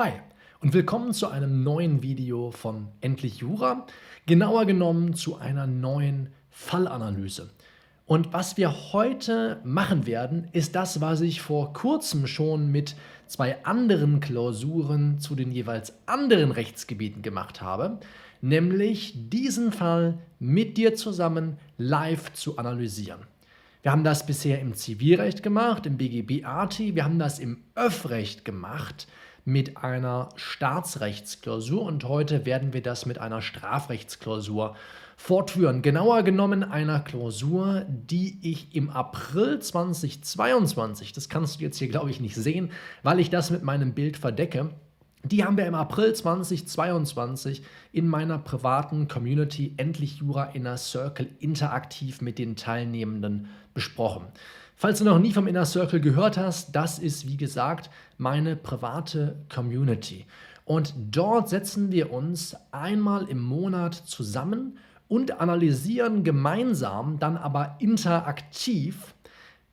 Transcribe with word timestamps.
Hi 0.00 0.12
und 0.60 0.74
willkommen 0.74 1.12
zu 1.12 1.26
einem 1.26 1.64
neuen 1.64 2.04
Video 2.04 2.52
von 2.52 2.86
Endlich 3.00 3.38
Jura, 3.38 3.84
genauer 4.26 4.64
genommen 4.64 5.14
zu 5.14 5.38
einer 5.38 5.66
neuen 5.66 6.28
Fallanalyse. 6.50 7.50
Und 8.06 8.32
was 8.32 8.56
wir 8.56 8.92
heute 8.92 9.60
machen 9.64 10.06
werden, 10.06 10.46
ist 10.52 10.76
das, 10.76 11.00
was 11.00 11.20
ich 11.20 11.40
vor 11.40 11.72
kurzem 11.72 12.28
schon 12.28 12.70
mit 12.70 12.94
zwei 13.26 13.64
anderen 13.64 14.20
Klausuren 14.20 15.18
zu 15.18 15.34
den 15.34 15.50
jeweils 15.50 15.92
anderen 16.06 16.52
Rechtsgebieten 16.52 17.22
gemacht 17.22 17.60
habe, 17.60 17.98
nämlich 18.40 19.14
diesen 19.16 19.72
Fall 19.72 20.18
mit 20.38 20.76
dir 20.76 20.94
zusammen 20.94 21.56
live 21.76 22.32
zu 22.34 22.56
analysieren. 22.56 23.22
Wir 23.82 23.90
haben 23.90 24.04
das 24.04 24.24
bisher 24.24 24.60
im 24.60 24.74
Zivilrecht 24.74 25.42
gemacht, 25.42 25.86
im 25.86 25.96
BGB 25.96 26.44
AT, 26.44 26.78
wir 26.78 27.04
haben 27.04 27.18
das 27.18 27.40
im 27.40 27.64
Öffrecht 27.74 28.44
gemacht 28.44 29.08
mit 29.48 29.78
einer 29.78 30.28
Staatsrechtsklausur 30.36 31.80
und 31.80 32.04
heute 32.04 32.44
werden 32.44 32.74
wir 32.74 32.82
das 32.82 33.06
mit 33.06 33.18
einer 33.18 33.40
Strafrechtsklausur 33.40 34.76
fortführen. 35.16 35.80
Genauer 35.80 36.22
genommen 36.22 36.62
einer 36.62 37.00
Klausur, 37.00 37.86
die 37.88 38.38
ich 38.42 38.76
im 38.76 38.90
April 38.90 39.58
2022, 39.58 41.14
das 41.14 41.30
kannst 41.30 41.58
du 41.58 41.64
jetzt 41.64 41.78
hier 41.78 41.88
glaube 41.88 42.10
ich 42.10 42.20
nicht 42.20 42.34
sehen, 42.34 42.72
weil 43.02 43.20
ich 43.20 43.30
das 43.30 43.50
mit 43.50 43.62
meinem 43.62 43.94
Bild 43.94 44.18
verdecke, 44.18 44.68
die 45.24 45.44
haben 45.44 45.56
wir 45.56 45.64
im 45.64 45.74
April 45.74 46.12
2022 46.12 47.62
in 47.90 48.06
meiner 48.06 48.38
privaten 48.38 49.08
Community 49.08 49.72
Endlich 49.78 50.18
Jura 50.18 50.44
Inner 50.44 50.76
Circle 50.76 51.26
interaktiv 51.38 52.20
mit 52.20 52.38
den 52.38 52.54
Teilnehmenden 52.54 53.48
besprochen. 53.72 54.26
Falls 54.80 55.00
du 55.00 55.04
noch 55.04 55.18
nie 55.18 55.32
vom 55.32 55.48
Inner 55.48 55.64
Circle 55.64 56.00
gehört 56.00 56.38
hast, 56.38 56.70
das 56.76 57.00
ist 57.00 57.26
wie 57.26 57.36
gesagt 57.36 57.90
meine 58.16 58.54
private 58.54 59.34
Community. 59.52 60.24
Und 60.64 60.94
dort 61.10 61.48
setzen 61.48 61.90
wir 61.90 62.12
uns 62.12 62.54
einmal 62.70 63.28
im 63.28 63.40
Monat 63.40 63.94
zusammen 63.96 64.78
und 65.08 65.40
analysieren 65.40 66.22
gemeinsam, 66.22 67.18
dann 67.18 67.36
aber 67.36 67.74
interaktiv 67.80 69.16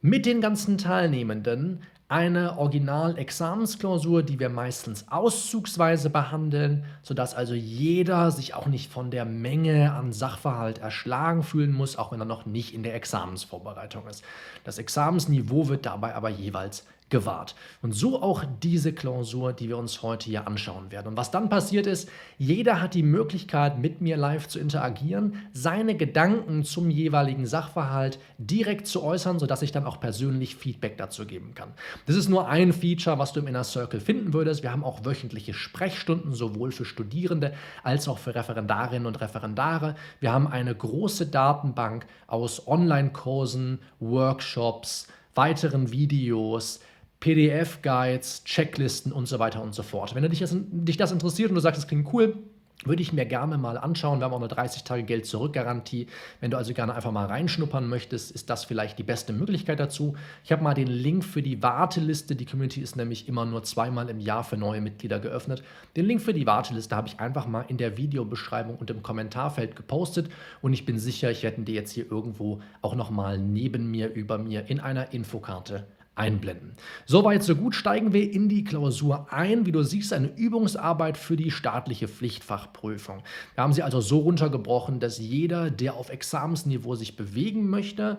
mit 0.02 0.26
den 0.26 0.42
ganzen 0.42 0.80
Teilnehmenden 0.80 1.84
eine 2.08 2.60
Original-Examensklausur, 2.60 4.22
die 4.22 4.40
wir 4.40 4.50
meistens 4.50 5.06
auszugsweise 5.10 6.12
behandeln, 6.12 6.86
sodass 7.02 7.34
also 7.34 7.56
jeder 7.56 8.30
sich 8.30 8.54
auch 8.54 8.68
nicht 8.68 8.92
von 8.92 9.10
der 9.10 9.26
Menge 9.26 9.92
an 9.92 10.14
Sachverhalt 10.14 10.78
erschlagen 10.78 11.42
fühlen 11.42 11.72
muss, 11.72 11.98
auch 11.98 12.12
wenn 12.12 12.20
er 12.20 12.26
noch 12.26 12.46
nicht 12.46 12.76
in 12.76 12.84
der 12.84 12.94
Examensvorbereitung 12.94 14.06
ist. 14.08 14.24
Das 14.64 14.78
Examensniveau 14.78 15.68
wird 15.68 15.88
dabei 15.88 16.14
aber 16.14 16.30
jeweils 16.30 16.86
gewahrt. 17.10 17.56
Und 17.82 17.94
so 17.94 18.22
auch 18.22 18.44
diese 18.64 18.92
Klausur, 18.92 19.54
die 19.54 19.70
wir 19.70 19.78
uns 19.78 20.02
heute 20.02 20.26
hier 20.26 20.48
anschauen 20.48 20.92
werden. 20.92 21.10
Und 21.10 21.18
was 21.18 21.30
dann 21.30 21.50
passiert 21.50 21.86
ist, 21.86 22.10
jeder 22.38 22.82
hat 22.82 22.96
die 22.96 23.04
Möglichkeit, 23.04 23.78
mit 23.78 24.02
mir 24.02 24.18
live 24.18 24.48
zu 24.48 24.60
interagieren, 24.60 25.36
seine 25.54 25.96
Gedanken 25.96 26.64
zum 26.64 26.90
jeweiligen 26.90 27.46
Sachverhalt 27.46 28.18
direkt 28.40 28.88
zu 28.88 29.04
äußern, 29.04 29.38
sodass 29.38 29.62
ich 29.62 29.72
dann 29.72 29.86
auch 29.86 30.00
persönlich 30.00 30.56
Feedback 30.56 30.98
dazu 30.98 31.26
geben 31.26 31.54
kann. 31.54 31.74
Das 32.08 32.16
ist 32.16 32.28
nur 32.28 32.48
ein 32.48 32.74
Feature, 32.74 33.20
was 33.20 33.34
du 33.34 33.40
im 33.40 33.48
Inner 33.48 33.64
Circle 33.64 34.00
finden 34.00 34.34
würdest. 34.34 34.64
Wir 34.64 34.72
haben 34.72 34.84
auch 34.84 35.06
wöchentliche 35.06 35.54
Sprechstunden, 35.54 36.34
sowohl 36.34 36.72
für 36.72 36.86
Studierende 36.86 37.54
als 37.84 38.08
auch 38.08 38.18
für 38.18 38.34
Referendarinnen 38.34 39.06
und 39.06 39.22
Referendare. 39.22 39.96
Wir 40.20 40.34
haben 40.34 40.48
eine 40.48 40.74
große 40.74 41.28
Datenbank 41.28 42.08
aus 42.26 42.68
Online-Kursen, 42.68 43.80
Workshops, 44.00 45.08
weiteren 45.36 45.92
Videos, 45.92 46.80
PDF-Guides, 47.26 48.44
Checklisten 48.44 49.12
und 49.12 49.28
so 49.28 49.40
weiter 49.40 49.64
und 49.64 49.74
so 49.74 49.82
fort. 49.82 50.14
Wenn 50.14 50.30
dich 50.30 50.42
das, 50.42 50.56
dich 50.56 50.96
das 50.96 51.12
interessiert 51.12 51.50
und 51.50 51.56
du 51.56 51.62
sagst, 51.62 51.80
das 51.82 51.88
klingt 51.88 52.14
cool, 52.14 52.38
würde 52.84 53.02
ich 53.02 53.14
mir 53.14 53.26
gerne 53.26 53.58
mal 53.58 53.80
anschauen. 53.80 54.20
Wir 54.20 54.26
haben 54.26 54.34
auch 54.34 54.40
eine 54.40 54.48
30-Tage-Geld-Zurück-Garantie. 54.48 56.06
Wenn 56.40 56.52
du 56.52 56.58
also 56.58 56.76
gerne 56.76 56.94
einfach 56.94 57.12
mal 57.12 57.26
reinschnuppern 57.26 57.90
möchtest, 57.90 58.30
ist 58.30 58.52
das 58.52 58.64
vielleicht 58.64 59.00
die 59.00 59.04
beste 59.04 59.34
Möglichkeit 59.34 59.80
dazu. 59.80 60.16
Ich 60.44 60.52
habe 60.52 60.64
mal 60.64 60.76
den 60.76 60.86
Link 60.86 61.26
für 61.26 61.42
die 61.42 61.64
Warteliste. 61.64 62.36
Die 62.36 62.46
Community 62.46 62.80
ist 62.80 62.96
nämlich 62.96 63.28
immer 63.28 63.48
nur 63.48 63.64
zweimal 63.64 64.08
im 64.10 64.20
Jahr 64.20 64.44
für 64.44 64.58
neue 64.58 64.82
Mitglieder 64.82 65.20
geöffnet. 65.20 65.64
Den 65.96 66.06
Link 66.06 66.22
für 66.22 66.34
die 66.36 66.46
Warteliste 66.46 66.96
habe 66.96 67.08
ich 67.08 67.20
einfach 67.20 67.48
mal 67.48 67.66
in 67.70 67.78
der 67.78 67.98
Videobeschreibung 67.98 68.76
und 68.76 68.92
im 68.92 69.02
Kommentarfeld 69.02 69.76
gepostet. 69.76 70.30
Und 70.62 70.74
ich 70.74 70.86
bin 70.86 71.00
sicher, 71.00 71.32
ich 71.32 71.42
werde 71.42 71.64
dir 71.64 71.74
jetzt 71.74 71.92
hier 71.92 72.06
irgendwo 72.12 72.62
auch 72.84 72.94
nochmal 72.94 73.40
neben 73.40 73.90
mir, 73.90 74.14
über 74.14 74.38
mir 74.38 74.70
in 74.70 74.80
einer 74.80 75.12
Infokarte 75.12 75.88
einblenden. 76.16 76.74
Soweit, 77.06 77.44
so 77.44 77.56
gut 77.56 77.76
steigen 77.76 78.14
wir 78.14 78.32
in 78.32 78.50
die 78.50 78.64
Klausur 78.64 79.28
ein. 79.32 79.66
Wie 79.66 79.72
du 79.72 79.84
siehst, 79.84 80.14
eine 80.14 80.36
Übungsarbeit 80.36 81.18
für 81.18 81.36
die 81.36 81.52
staatliche 81.52 82.08
Pflichtfachprüfung. 82.08 83.22
Wir 83.54 83.64
haben 83.64 83.74
sie 83.74 83.84
also 83.84 84.02
so 84.02 84.20
runtergebrochen, 84.20 85.00
dass 85.00 85.18
jeder, 85.18 85.70
der 85.70 85.96
auf 85.96 86.10
Examensniveau 86.10 86.96
sich 86.96 87.16
bewegen 87.16 87.70
möchte, 87.70 88.18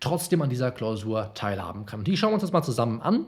trotzdem 0.00 0.42
an 0.42 0.50
dieser 0.50 0.70
Klausur 0.72 1.32
teilhaben 1.34 1.86
kann. 1.86 2.04
Die 2.04 2.16
schauen 2.16 2.30
wir 2.30 2.34
uns 2.34 2.42
das 2.42 2.52
mal 2.52 2.62
zusammen 2.62 3.00
an. 3.00 3.26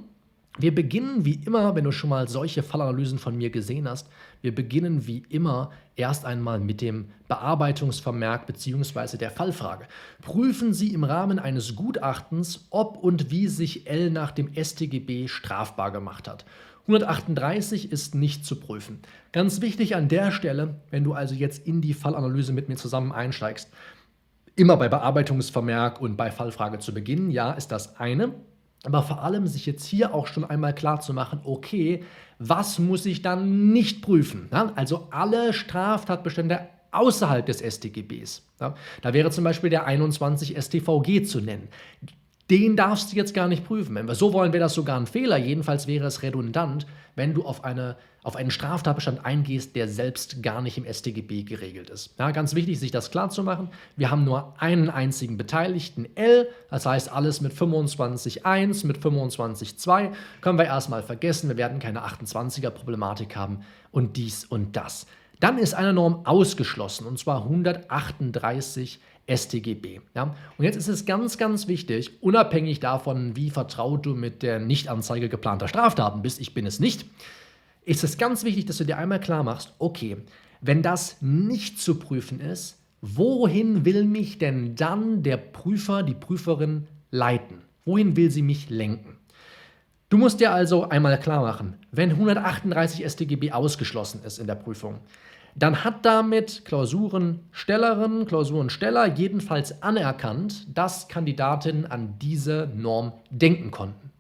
Wir 0.61 0.75
beginnen 0.75 1.25
wie 1.25 1.41
immer, 1.45 1.77
wenn 1.77 1.85
du 1.85 1.93
schon 1.93 2.11
mal 2.11 2.27
solche 2.27 2.65
Fallanalysen 2.65 3.19
von 3.19 3.37
mir 3.37 3.51
gesehen 3.51 3.89
hast, 3.89 4.09
wir 4.41 4.53
beginnen 4.53 5.07
wie 5.07 5.23
immer 5.29 5.71
erst 5.95 6.25
einmal 6.25 6.59
mit 6.59 6.81
dem 6.81 7.11
Bearbeitungsvermerk 7.29 8.47
bzw. 8.47 9.19
der 9.19 9.31
Fallfrage. 9.31 9.87
Prüfen 10.21 10.73
Sie 10.73 10.93
im 10.93 11.05
Rahmen 11.05 11.39
eines 11.39 11.77
Gutachtens, 11.77 12.67
ob 12.71 12.97
und 12.97 13.31
wie 13.31 13.47
sich 13.47 13.89
L 13.89 14.11
nach 14.11 14.33
dem 14.33 14.51
StGB 14.53 15.29
strafbar 15.29 15.93
gemacht 15.93 16.27
hat. 16.27 16.45
138 16.89 17.93
ist 17.93 18.15
nicht 18.15 18.47
zu 18.47 18.57
prüfen. 18.57 19.01
Ganz 19.33 19.61
wichtig 19.61 19.95
an 19.95 20.09
der 20.09 20.33
Stelle, 20.33 20.77
wenn 20.91 21.05
du 21.05 21.13
also 21.13 21.35
jetzt 21.35 21.67
in 21.67 21.83
die 21.83 21.93
Fallanalyse 21.93 22.53
mit 22.53 22.69
mir 22.69 22.77
zusammen 22.77 23.13
einsteigst, 23.13 23.71
immer 24.57 24.77
bei 24.77 24.89
Bearbeitungsvermerk 24.89 26.01
und 26.01 26.17
bei 26.17 26.31
Fallfrage 26.33 26.79
zu 26.79 26.95
beginnen, 26.95 27.31
ja, 27.31 27.53
ist 27.53 27.69
das 27.69 28.01
eine. 28.01 28.33
Aber 28.85 29.03
vor 29.03 29.23
allem 29.23 29.47
sich 29.47 29.67
jetzt 29.67 29.85
hier 29.85 30.15
auch 30.15 30.27
schon 30.27 30.45
einmal 30.45 30.75
klar 30.75 31.01
zu 31.01 31.13
machen, 31.13 31.41
okay, 31.45 32.05
was 32.39 32.79
muss 32.79 33.07
ich 33.07 33.23
dann 33.23 33.73
nicht 33.73 34.03
prüfen? 34.03 34.49
Ja, 34.53 34.73
also 34.77 35.09
alle 35.11 35.53
Straftatbestände 35.53 36.69
außerhalb 36.93 37.45
des 37.45 37.59
StGBs. 37.59 38.43
Ja, 38.61 38.75
da 39.03 39.13
wäre 39.13 39.31
zum 39.31 39.45
Beispiel 39.45 39.71
der 39.71 39.87
21 39.87 40.57
StVG 40.57 41.25
zu 41.25 41.41
nennen 41.41 41.69
den 42.51 42.77
darfst 42.77 43.13
du 43.13 43.17
jetzt 43.17 43.35
gar 43.35 43.49
nicht 43.49 43.67
prüfen. 43.67 43.95
Wenn 43.95 44.09
wir 44.09 44.15
so 44.15 44.33
wollen, 44.33 44.53
wäre 44.53 44.65
das 44.65 44.75
sogar 44.75 44.99
ein 44.99 45.07
Fehler. 45.07 45.37
Jedenfalls 45.37 45.87
wäre 45.87 46.07
es 46.07 46.23
redundant, 46.23 46.87
wenn 47.19 47.35
du 47.35 47.45
auf, 47.45 47.65
eine, 47.65 47.97
auf 48.23 48.37
einen 48.37 48.51
Straftatbestand 48.51 49.27
eingehst, 49.27 49.77
der 49.77 49.89
selbst 49.89 50.43
gar 50.43 50.63
nicht 50.63 50.79
im 50.79 50.91
StGB 50.91 51.43
geregelt 51.43 51.91
ist. 51.91 52.15
Ja, 52.19 52.31
ganz 52.31 52.55
wichtig, 52.55 52.81
sich 52.81 52.91
das 52.91 53.11
klar 53.11 53.29
zu 53.29 53.43
machen. 53.43 53.69
Wir 53.97 54.11
haben 54.11 54.25
nur 54.25 54.55
einen 54.59 54.89
einzigen 54.89 55.37
Beteiligten, 55.37 56.07
L, 56.15 56.49
das 56.71 56.87
heißt 56.87 57.13
alles 57.13 57.43
mit 57.43 57.53
25.1, 57.53 58.87
mit 58.87 58.99
25.2. 58.99 60.13
Können 60.41 60.59
wir 60.59 60.65
erstmal 60.65 61.03
vergessen, 61.03 61.51
wir 61.51 61.59
werden 61.59 61.81
keine 61.81 62.07
28er-Problematik 62.07 63.37
haben 63.37 63.61
und 63.91 64.17
dies 64.17 64.47
und 64.47 64.77
das. 64.77 65.07
Dann 65.41 65.59
ist 65.59 65.75
eine 65.75 65.93
Norm 65.93 66.25
ausgeschlossen, 66.25 67.07
und 67.07 67.19
zwar 67.19 67.43
138 67.43 69.01
StGB. 69.29 70.01
Ja? 70.15 70.35
Und 70.57 70.65
jetzt 70.65 70.77
ist 70.77 70.89
es 70.89 71.05
ganz, 71.05 71.39
ganz 71.39 71.69
wichtig, 71.69 72.23
unabhängig 72.23 72.81
davon, 72.81 73.37
wie 73.37 73.51
vertraut 73.51 74.07
du 74.07 74.15
mit 74.15 74.43
der 74.43 74.59
Nichtanzeige 74.59 75.29
geplanter 75.29 75.69
Straftaten 75.69 76.23
bist, 76.23 76.41
ich 76.41 76.55
bin 76.55 76.67
es 76.67 76.81
nicht, 76.81 77.05
ist 77.85 78.05
es 78.05 78.19
ganz 78.19 78.45
wichtig, 78.45 78.67
dass 78.67 78.79
du 78.79 78.85
dir 78.85 78.99
einmal 78.99 79.21
klar 79.21 79.43
machst, 79.43 79.75
okay, 79.79 80.17
wenn 80.61 80.83
das 80.83 81.17
nicht 81.21 81.81
zu 81.81 81.97
prüfen 81.97 82.41
ist, 82.41 82.79
wohin 83.01 83.85
will 83.85 84.05
mich 84.05 84.39
denn 84.39 84.75
dann 84.75 85.23
der 85.23 85.37
Prüfer, 85.37 86.03
die 86.03 86.15
Prüferin 86.15 86.87
leiten? 87.11 87.63
Wohin 87.85 88.17
will 88.17 88.31
sie 88.31 88.43
mich 88.43 88.69
lenken? 88.69 89.17
Du 90.11 90.17
musst 90.17 90.41
dir 90.41 90.53
also 90.53 90.89
einmal 90.89 91.19
klar 91.21 91.43
machen, 91.43 91.77
wenn 91.93 92.11
138 92.11 93.07
StGB 93.07 93.53
ausgeschlossen 93.53 94.23
ist 94.25 94.39
in 94.39 94.47
der 94.47 94.55
Prüfung, 94.55 95.01
dann 95.55 95.85
hat 95.85 96.05
damit 96.05 96.65
Klausurenstellerin, 96.65 98.27
Klausurensteller 98.27 99.15
jedenfalls 99.15 99.83
anerkannt, 99.83 100.67
dass 100.77 101.09
Kandidatinnen 101.09 101.87
an 101.87 102.15
diese 102.21 102.71
Norm 102.75 103.13
denken 103.31 103.71
konnten. 103.71 104.11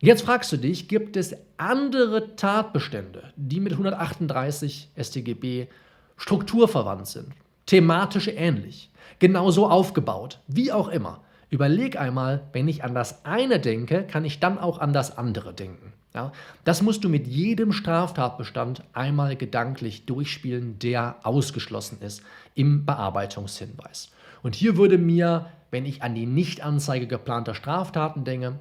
Jetzt 0.00 0.22
fragst 0.22 0.50
du 0.50 0.56
dich, 0.56 0.88
gibt 0.88 1.16
es 1.16 1.36
andere 1.58 2.34
Tatbestände, 2.34 3.32
die 3.36 3.60
mit 3.60 3.72
138 3.72 4.90
StGB 5.00 5.68
strukturverwandt 6.16 7.06
sind, 7.06 7.28
thematisch 7.66 8.28
ähnlich, 8.28 8.90
genauso 9.20 9.68
aufgebaut, 9.68 10.40
wie 10.48 10.72
auch 10.72 10.88
immer? 10.88 11.20
Überleg 11.52 12.00
einmal, 12.00 12.44
wenn 12.54 12.66
ich 12.66 12.82
an 12.82 12.94
das 12.94 13.26
eine 13.26 13.60
denke, 13.60 14.04
kann 14.04 14.24
ich 14.24 14.40
dann 14.40 14.58
auch 14.58 14.78
an 14.78 14.94
das 14.94 15.18
andere 15.18 15.52
denken. 15.52 15.92
Ja, 16.14 16.32
das 16.64 16.80
musst 16.80 17.04
du 17.04 17.10
mit 17.10 17.26
jedem 17.26 17.72
Straftatbestand 17.72 18.82
einmal 18.94 19.36
gedanklich 19.36 20.06
durchspielen, 20.06 20.78
der 20.78 21.16
ausgeschlossen 21.24 22.00
ist 22.00 22.22
im 22.54 22.86
Bearbeitungshinweis. 22.86 24.10
Und 24.42 24.54
hier 24.54 24.78
würde 24.78 24.96
mir, 24.96 25.44
wenn 25.70 25.84
ich 25.84 26.02
an 26.02 26.14
die 26.14 26.24
Nichtanzeige 26.24 27.06
geplanter 27.06 27.54
Straftaten 27.54 28.24
denke, 28.24 28.58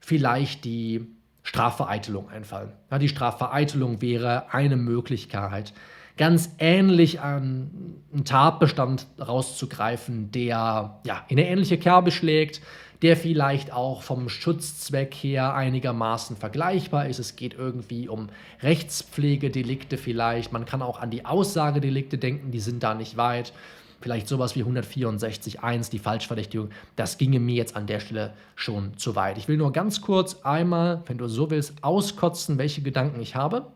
vielleicht 0.00 0.66
die 0.66 1.06
Strafvereitelung 1.42 2.28
einfallen. 2.28 2.72
Ja, 2.90 2.98
die 2.98 3.08
Strafvereitelung 3.08 4.02
wäre 4.02 4.52
eine 4.52 4.76
Möglichkeit, 4.76 5.72
ganz 6.16 6.50
ähnlich 6.58 7.20
an 7.20 7.70
einen 8.12 8.24
Tatbestand 8.24 9.06
rauszugreifen, 9.20 10.30
der 10.32 11.00
ja, 11.04 11.24
in 11.28 11.38
eine 11.38 11.48
ähnliche 11.48 11.78
Kerbe 11.78 12.10
schlägt, 12.10 12.62
der 13.02 13.16
vielleicht 13.16 13.72
auch 13.72 14.02
vom 14.02 14.28
Schutzzweck 14.28 15.14
her 15.14 15.54
einigermaßen 15.54 16.36
vergleichbar 16.36 17.08
ist. 17.08 17.18
Es 17.18 17.36
geht 17.36 17.54
irgendwie 17.54 18.08
um 18.08 18.28
Rechtspflegedelikte 18.62 19.98
vielleicht. 19.98 20.52
Man 20.52 20.64
kann 20.64 20.80
auch 20.80 20.98
an 20.98 21.10
die 21.10 21.26
Aussagedelikte 21.26 22.16
denken, 22.16 22.50
die 22.50 22.60
sind 22.60 22.82
da 22.82 22.94
nicht 22.94 23.16
weit. 23.18 23.52
Vielleicht 24.00 24.28
sowas 24.28 24.56
wie 24.56 24.62
164.1, 24.62 25.90
die 25.90 25.98
Falschverdächtigung. 25.98 26.70
Das 26.96 27.18
ginge 27.18 27.40
mir 27.40 27.56
jetzt 27.56 27.76
an 27.76 27.86
der 27.86 28.00
Stelle 28.00 28.32
schon 28.54 28.96
zu 28.96 29.16
weit. 29.16 29.36
Ich 29.36 29.48
will 29.48 29.56
nur 29.56 29.72
ganz 29.72 30.00
kurz 30.00 30.40
einmal, 30.42 31.02
wenn 31.06 31.18
du 31.18 31.28
so 31.28 31.50
willst, 31.50 31.82
auskotzen, 31.82 32.58
welche 32.58 32.82
Gedanken 32.82 33.20
ich 33.20 33.34
habe. 33.34 33.66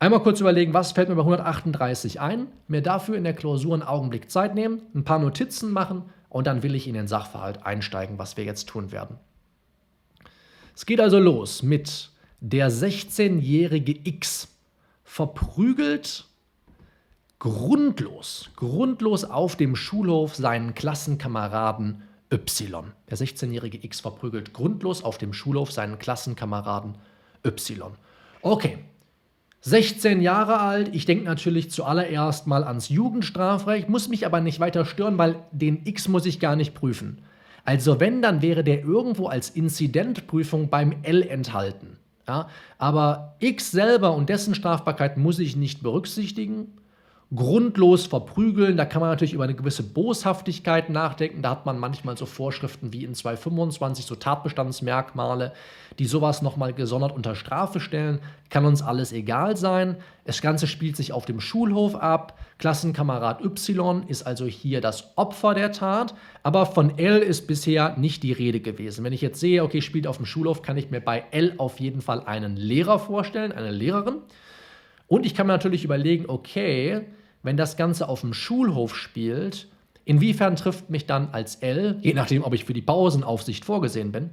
Einmal 0.00 0.22
kurz 0.22 0.40
überlegen, 0.40 0.74
was 0.74 0.92
fällt 0.92 1.08
mir 1.08 1.16
bei 1.16 1.22
138 1.22 2.20
ein, 2.20 2.46
mir 2.68 2.82
dafür 2.82 3.16
in 3.16 3.24
der 3.24 3.34
Klausur 3.34 3.74
einen 3.74 3.82
Augenblick 3.82 4.30
Zeit 4.30 4.54
nehmen, 4.54 4.82
ein 4.94 5.02
paar 5.02 5.18
Notizen 5.18 5.72
machen 5.72 6.04
und 6.28 6.46
dann 6.46 6.62
will 6.62 6.76
ich 6.76 6.86
in 6.86 6.94
den 6.94 7.08
Sachverhalt 7.08 7.66
einsteigen, 7.66 8.16
was 8.16 8.36
wir 8.36 8.44
jetzt 8.44 8.68
tun 8.68 8.92
werden. 8.92 9.16
Es 10.76 10.86
geht 10.86 11.00
also 11.00 11.18
los 11.18 11.64
mit 11.64 12.10
der 12.40 12.70
16-jährige 12.70 13.98
X 14.04 14.48
verprügelt 15.02 16.26
grundlos, 17.40 18.50
grundlos 18.54 19.24
auf 19.24 19.56
dem 19.56 19.74
Schulhof 19.74 20.36
seinen 20.36 20.74
Klassenkameraden 20.74 22.02
Y. 22.32 22.92
Der 23.10 23.18
16-jährige 23.18 23.84
X 23.84 24.00
verprügelt 24.00 24.52
grundlos 24.52 25.02
auf 25.02 25.18
dem 25.18 25.32
Schulhof 25.32 25.72
seinen 25.72 25.98
Klassenkameraden 25.98 26.94
Y. 27.44 27.92
Okay, 28.42 28.78
16 29.60 30.20
Jahre 30.20 30.60
alt, 30.60 30.94
ich 30.94 31.04
denke 31.04 31.24
natürlich 31.24 31.70
zuallererst 31.70 32.46
mal 32.46 32.62
ans 32.62 32.88
Jugendstrafrecht, 32.88 33.88
muss 33.88 34.08
mich 34.08 34.24
aber 34.24 34.40
nicht 34.40 34.60
weiter 34.60 34.84
stören, 34.84 35.18
weil 35.18 35.36
den 35.50 35.84
X 35.84 36.08
muss 36.08 36.26
ich 36.26 36.38
gar 36.38 36.54
nicht 36.54 36.74
prüfen. 36.74 37.18
Also 37.64 38.00
wenn, 38.00 38.22
dann 38.22 38.40
wäre 38.40 38.64
der 38.64 38.82
irgendwo 38.82 39.26
als 39.26 39.50
Inzidentprüfung 39.50 40.70
beim 40.70 40.94
L 41.02 41.22
enthalten. 41.22 41.98
Ja, 42.26 42.48
aber 42.78 43.36
X 43.40 43.70
selber 43.70 44.14
und 44.14 44.28
dessen 44.28 44.54
Strafbarkeit 44.54 45.16
muss 45.16 45.38
ich 45.38 45.56
nicht 45.56 45.82
berücksichtigen 45.82 46.77
grundlos 47.34 48.06
verprügeln. 48.06 48.78
Da 48.78 48.86
kann 48.86 49.00
man 49.00 49.10
natürlich 49.10 49.34
über 49.34 49.44
eine 49.44 49.54
gewisse 49.54 49.82
Boshaftigkeit 49.82 50.88
nachdenken. 50.88 51.42
Da 51.42 51.50
hat 51.50 51.66
man 51.66 51.78
manchmal 51.78 52.16
so 52.16 52.24
Vorschriften 52.24 52.92
wie 52.92 53.04
in 53.04 53.14
225, 53.14 54.06
so 54.06 54.14
Tatbestandsmerkmale, 54.14 55.52
die 55.98 56.06
sowas 56.06 56.40
nochmal 56.40 56.72
gesondert 56.72 57.12
unter 57.14 57.34
Strafe 57.34 57.80
stellen. 57.80 58.20
Kann 58.48 58.64
uns 58.64 58.80
alles 58.80 59.12
egal 59.12 59.58
sein. 59.58 59.96
Das 60.24 60.40
Ganze 60.40 60.66
spielt 60.66 60.96
sich 60.96 61.12
auf 61.12 61.26
dem 61.26 61.40
Schulhof 61.40 61.96
ab. 61.96 62.38
Klassenkamerad 62.58 63.44
Y 63.44 64.04
ist 64.08 64.22
also 64.22 64.46
hier 64.46 64.80
das 64.80 65.16
Opfer 65.16 65.52
der 65.52 65.72
Tat, 65.72 66.14
aber 66.42 66.64
von 66.64 66.98
L 66.98 67.18
ist 67.18 67.46
bisher 67.46 67.96
nicht 67.98 68.22
die 68.22 68.32
Rede 68.32 68.60
gewesen. 68.60 69.04
Wenn 69.04 69.12
ich 69.12 69.20
jetzt 69.20 69.38
sehe, 69.38 69.62
okay, 69.62 69.82
spielt 69.82 70.06
auf 70.06 70.16
dem 70.16 70.26
Schulhof, 70.26 70.62
kann 70.62 70.78
ich 70.78 70.90
mir 70.90 71.00
bei 71.00 71.24
L 71.30 71.54
auf 71.58 71.78
jeden 71.78 72.00
Fall 72.00 72.22
einen 72.24 72.56
Lehrer 72.56 72.98
vorstellen, 72.98 73.52
eine 73.52 73.70
Lehrerin. 73.70 74.16
Und 75.08 75.26
ich 75.26 75.34
kann 75.34 75.46
mir 75.46 75.54
natürlich 75.54 75.84
überlegen, 75.84 76.26
okay, 76.28 77.00
wenn 77.42 77.56
das 77.56 77.76
Ganze 77.76 78.08
auf 78.08 78.20
dem 78.20 78.34
Schulhof 78.34 78.94
spielt, 78.94 79.68
inwiefern 80.04 80.56
trifft 80.56 80.90
mich 80.90 81.06
dann 81.06 81.30
als 81.32 81.56
L, 81.56 81.98
je 82.02 82.14
nachdem, 82.14 82.44
ob 82.44 82.54
ich 82.54 82.64
für 82.64 82.74
die 82.74 82.82
Pausenaufsicht 82.82 83.64
vorgesehen 83.64 84.12
bin, 84.12 84.30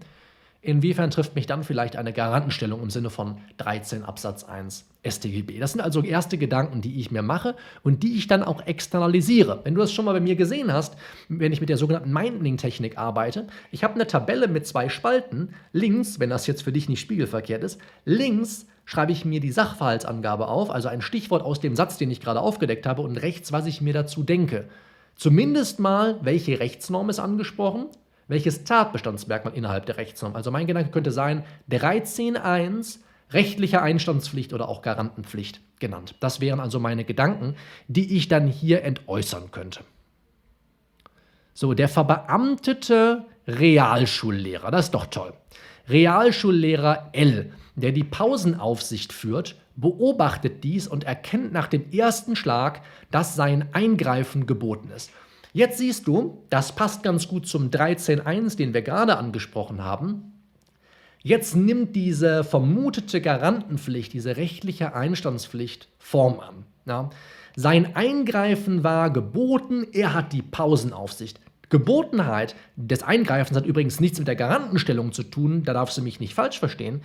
inwiefern 0.62 1.12
trifft 1.12 1.36
mich 1.36 1.46
dann 1.46 1.64
vielleicht 1.64 1.96
eine 1.96 2.12
Garantenstellung 2.12 2.82
im 2.82 2.90
Sinne 2.90 3.10
von 3.10 3.38
13 3.58 4.04
Absatz 4.04 4.44
1 4.44 4.86
StGB. 5.08 5.60
Das 5.60 5.74
sind 5.74 5.82
also 5.82 6.02
erste 6.02 6.38
Gedanken, 6.38 6.82
die 6.82 7.00
ich 7.00 7.12
mir 7.12 7.22
mache 7.22 7.56
und 7.84 8.02
die 8.02 8.18
ich 8.18 8.28
dann 8.28 8.44
auch 8.44 8.66
externalisiere. 8.66 9.62
Wenn 9.64 9.76
du 9.76 9.82
das 9.82 9.94
schon 9.94 10.06
mal 10.06 10.14
bei 10.14 10.20
mir 10.20 10.36
gesehen 10.36 10.74
hast, 10.74 10.96
wenn 11.30 11.54
ich 11.54 11.60
mit 11.60 11.70
der 11.70 11.78
sogenannten 11.78 12.12
Minding-Technik 12.12 12.98
arbeite, 12.98 13.48
ich 13.72 13.84
habe 13.84 13.94
eine 13.94 14.08
Tabelle 14.08 14.48
mit 14.48 14.66
zwei 14.66 14.90
Spalten. 14.90 15.50
Links, 15.72 16.20
wenn 16.20 16.32
das 16.32 16.48
jetzt 16.48 16.64
für 16.64 16.72
dich 16.72 16.90
nicht 16.90 17.00
spiegelverkehrt 17.00 17.64
ist, 17.64 17.80
links 18.04 18.66
schreibe 18.86 19.12
ich 19.12 19.26
mir 19.26 19.40
die 19.40 19.52
Sachverhaltsangabe 19.52 20.48
auf, 20.48 20.70
also 20.70 20.88
ein 20.88 21.02
Stichwort 21.02 21.44
aus 21.44 21.60
dem 21.60 21.76
Satz, 21.76 21.98
den 21.98 22.12
ich 22.12 22.22
gerade 22.22 22.40
aufgedeckt 22.40 22.86
habe, 22.86 23.02
und 23.02 23.18
rechts, 23.18 23.52
was 23.52 23.66
ich 23.66 23.82
mir 23.82 23.94
dazu 23.94 24.24
denke. 24.24 24.70
Zumindest 25.16 25.80
mal, 25.80 26.18
welche 26.22 26.60
Rechtsnorm 26.60 27.10
ist 27.10 27.20
angesprochen, 27.20 27.88
welches 28.28 28.64
Tatbestandsmerkmal 28.64 29.54
innerhalb 29.54 29.86
der 29.86 29.98
Rechtsnorm. 29.98 30.36
Also 30.36 30.52
mein 30.52 30.68
Gedanke 30.68 30.92
könnte 30.92 31.12
sein, 31.12 31.44
13.1 31.70 33.00
rechtliche 33.32 33.82
Einstandspflicht 33.82 34.54
oder 34.54 34.70
auch 34.70 34.82
Garantenpflicht 34.82 35.62
genannt. 35.80 36.16
Das 36.20 36.42
wären 36.42 36.60
also 36.60 36.80
meine 36.80 37.06
Gedanken, 37.06 37.56
die 37.88 38.16
ich 38.16 38.28
dann 38.28 38.48
hier 38.48 38.84
entäußern 38.84 39.52
könnte. 39.52 39.82
So, 41.54 41.74
der 41.74 41.88
verbeamtete 41.88 43.26
Realschullehrer, 43.48 44.72
das 44.72 44.86
ist 44.86 44.94
doch 44.94 45.06
toll. 45.06 45.34
Realschullehrer 45.88 47.10
L 47.14 47.52
der 47.76 47.92
die 47.92 48.04
Pausenaufsicht 48.04 49.14
führt, 49.14 49.56
beobachtet 49.76 50.64
dies 50.64 50.88
und 50.88 51.04
erkennt 51.04 51.52
nach 51.52 51.68
dem 51.68 51.92
ersten 51.92 52.36
Schlag, 52.36 52.82
dass 53.12 53.36
sein 53.36 53.68
Eingreifen 53.74 54.46
geboten 54.46 54.90
ist. 54.96 55.12
Jetzt 55.54 55.78
siehst 55.78 56.08
du, 56.08 56.44
das 56.50 56.76
passt 56.76 57.04
ganz 57.04 57.28
gut 57.28 57.48
zum 57.48 57.70
13.1, 57.70 58.58
den 58.58 58.74
wir 58.74 58.82
gerade 58.82 59.18
angesprochen 59.18 59.84
haben. 59.84 60.34
Jetzt 61.24 61.56
nimmt 61.56 61.96
diese 61.96 62.44
vermutete 62.44 63.20
Garantenpflicht, 63.20 64.14
diese 64.14 64.38
rechtliche 64.38 64.94
Einstandspflicht 64.94 65.88
Form 65.98 66.40
an. 66.40 66.66
Ja. 66.86 67.10
Sein 67.56 67.96
Eingreifen 67.96 68.84
war 68.84 69.10
geboten, 69.10 69.88
er 69.92 70.14
hat 70.14 70.34
die 70.34 70.42
Pausenaufsicht. 70.42 71.40
Gebotenheit 71.70 72.56
des 72.76 73.02
Eingreifens 73.02 73.58
hat 73.58 73.66
übrigens 73.66 74.00
nichts 74.00 74.20
mit 74.20 74.28
der 74.28 74.36
Garantenstellung 74.36 75.14
zu 75.14 75.24
tun, 75.24 75.64
da 75.64 75.74
darfst 75.74 75.98
du 75.98 76.02
mich 76.02 76.20
nicht 76.20 76.36
falsch 76.36 76.60
verstehen. 76.60 77.02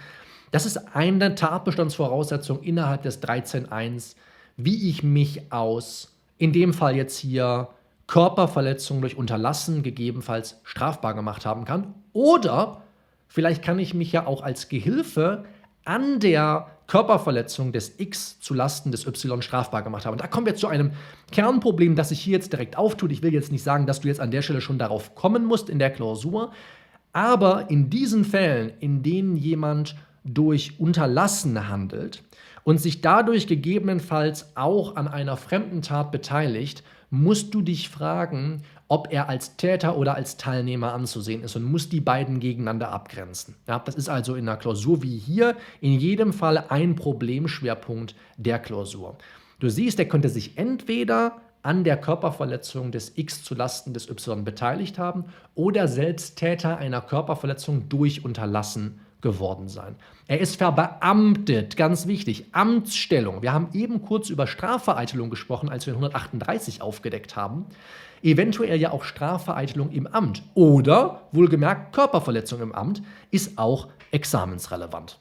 Das 0.50 0.66
ist 0.66 0.94
eine 0.94 1.34
Tatbestandsvoraussetzung 1.34 2.62
innerhalb 2.62 3.02
des 3.02 3.22
13.1, 3.22 4.16
wie 4.56 4.88
ich 4.88 5.02
mich 5.02 5.52
aus, 5.52 6.12
in 6.38 6.52
dem 6.52 6.72
Fall 6.72 6.96
jetzt 6.96 7.18
hier, 7.18 7.68
Körperverletzung 8.06 9.00
durch 9.00 9.16
Unterlassen 9.16 9.84
gegebenenfalls 9.84 10.60
strafbar 10.64 11.14
gemacht 11.14 11.46
haben 11.46 11.64
kann. 11.64 11.94
Oder 12.12 12.82
vielleicht 13.28 13.62
kann 13.62 13.78
ich 13.78 13.94
mich 13.94 14.10
ja 14.10 14.26
auch 14.26 14.42
als 14.42 14.68
Gehilfe 14.68 15.44
an 15.84 16.18
der 16.18 16.66
Körperverletzung 16.88 17.70
des 17.70 18.00
X 18.00 18.40
zu 18.40 18.52
Lasten 18.52 18.90
des 18.90 19.06
Y 19.06 19.42
strafbar 19.42 19.82
gemacht 19.82 20.06
haben. 20.06 20.14
Und 20.14 20.20
da 20.20 20.26
kommen 20.26 20.44
wir 20.44 20.56
zu 20.56 20.66
einem 20.66 20.90
Kernproblem, 21.30 21.94
das 21.94 22.08
sich 22.08 22.20
hier 22.20 22.32
jetzt 22.32 22.52
direkt 22.52 22.76
auftut. 22.76 23.12
Ich 23.12 23.22
will 23.22 23.32
jetzt 23.32 23.52
nicht 23.52 23.62
sagen, 23.62 23.86
dass 23.86 24.00
du 24.00 24.08
jetzt 24.08 24.20
an 24.20 24.32
der 24.32 24.42
Stelle 24.42 24.60
schon 24.60 24.80
darauf 24.80 25.14
kommen 25.14 25.44
musst 25.44 25.70
in 25.70 25.78
der 25.78 25.90
Klausur, 25.90 26.50
aber 27.12 27.70
in 27.70 27.90
diesen 27.90 28.24
Fällen, 28.24 28.72
in 28.80 29.04
denen 29.04 29.36
jemand 29.36 29.94
durch 30.24 30.78
Unterlassen 30.78 31.68
handelt 31.68 32.22
und 32.64 32.78
sich 32.78 33.00
dadurch 33.00 33.46
gegebenenfalls 33.46 34.56
auch 34.56 34.96
an 34.96 35.08
einer 35.08 35.36
fremden 35.36 35.82
Tat 35.82 36.12
beteiligt, 36.12 36.82
musst 37.10 37.54
du 37.54 37.62
dich 37.62 37.88
fragen, 37.88 38.62
ob 38.88 39.12
er 39.12 39.28
als 39.28 39.56
Täter 39.56 39.96
oder 39.96 40.14
als 40.14 40.36
Teilnehmer 40.36 40.92
anzusehen 40.92 41.42
ist 41.42 41.56
und 41.56 41.64
musst 41.64 41.92
die 41.92 42.00
beiden 42.00 42.40
gegeneinander 42.40 42.90
abgrenzen. 42.90 43.54
Ja, 43.68 43.78
das 43.78 43.94
ist 43.94 44.08
also 44.08 44.34
in 44.34 44.48
einer 44.48 44.58
Klausur 44.58 45.02
wie 45.02 45.16
hier 45.16 45.56
in 45.80 45.92
jedem 45.92 46.32
Fall 46.32 46.64
ein 46.68 46.96
Problemschwerpunkt 46.96 48.14
der 48.36 48.58
Klausur. 48.58 49.16
Du 49.60 49.68
siehst, 49.68 49.98
er 49.98 50.08
könnte 50.08 50.28
sich 50.28 50.58
entweder 50.58 51.40
an 51.62 51.84
der 51.84 51.98
Körperverletzung 51.98 52.90
des 52.90 53.12
X 53.16 53.44
zulasten 53.44 53.92
des 53.92 54.08
Y 54.08 54.44
beteiligt 54.44 54.98
haben 54.98 55.24
oder 55.54 55.88
selbst 55.88 56.36
Täter 56.36 56.78
einer 56.78 57.00
Körperverletzung 57.00 57.88
durch 57.88 58.24
Unterlassen 58.24 59.00
geworden 59.20 59.68
sein. 59.68 59.96
Er 60.26 60.40
ist 60.40 60.56
verbeamtet, 60.56 61.76
ganz 61.76 62.06
wichtig, 62.06 62.46
Amtsstellung. 62.52 63.42
Wir 63.42 63.52
haben 63.52 63.68
eben 63.72 64.02
kurz 64.02 64.30
über 64.30 64.46
Strafvereitelung 64.46 65.30
gesprochen, 65.30 65.68
als 65.68 65.86
wir 65.86 65.94
138 65.94 66.82
aufgedeckt 66.82 67.36
haben. 67.36 67.66
Eventuell 68.22 68.78
ja 68.78 68.92
auch 68.92 69.04
Strafvereitelung 69.04 69.90
im 69.90 70.06
Amt 70.06 70.42
oder, 70.54 71.22
wohlgemerkt, 71.32 71.94
Körperverletzung 71.94 72.60
im 72.60 72.74
Amt 72.74 73.02
ist 73.30 73.58
auch 73.58 73.88
examensrelevant. 74.10 75.18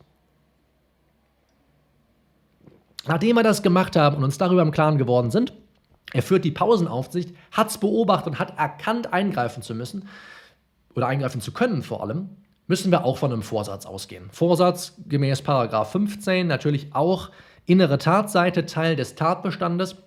Nachdem 3.07 3.37
wir 3.37 3.43
das 3.43 3.63
gemacht 3.63 3.95
haben 3.95 4.17
und 4.17 4.23
uns 4.23 4.37
darüber 4.37 4.61
im 4.61 4.71
Klaren 4.71 4.97
geworden 4.97 5.31
sind, 5.31 5.53
er 6.11 6.21
führt 6.23 6.43
die 6.43 6.51
Pausenaufsicht, 6.51 7.35
hat 7.51 7.69
es 7.69 7.77
beobachtet 7.77 8.33
und 8.33 8.39
hat 8.39 8.57
erkannt, 8.57 9.13
eingreifen 9.13 9.63
zu 9.63 9.75
müssen 9.75 10.07
oder 10.95 11.07
eingreifen 11.07 11.39
zu 11.39 11.51
können 11.51 11.83
vor 11.83 12.01
allem, 12.01 12.29
müssen 12.69 12.91
wir 12.91 13.03
auch 13.03 13.17
von 13.17 13.33
einem 13.33 13.41
Vorsatz 13.41 13.85
ausgehen. 13.85 14.29
Vorsatz 14.31 14.93
gemäß 15.09 15.41
15 15.41 16.47
natürlich 16.47 16.95
auch 16.95 17.31
innere 17.65 17.97
Tatseite, 17.97 18.65
Teil 18.65 18.95
des 18.95 19.15
Tatbestandes, 19.15 19.97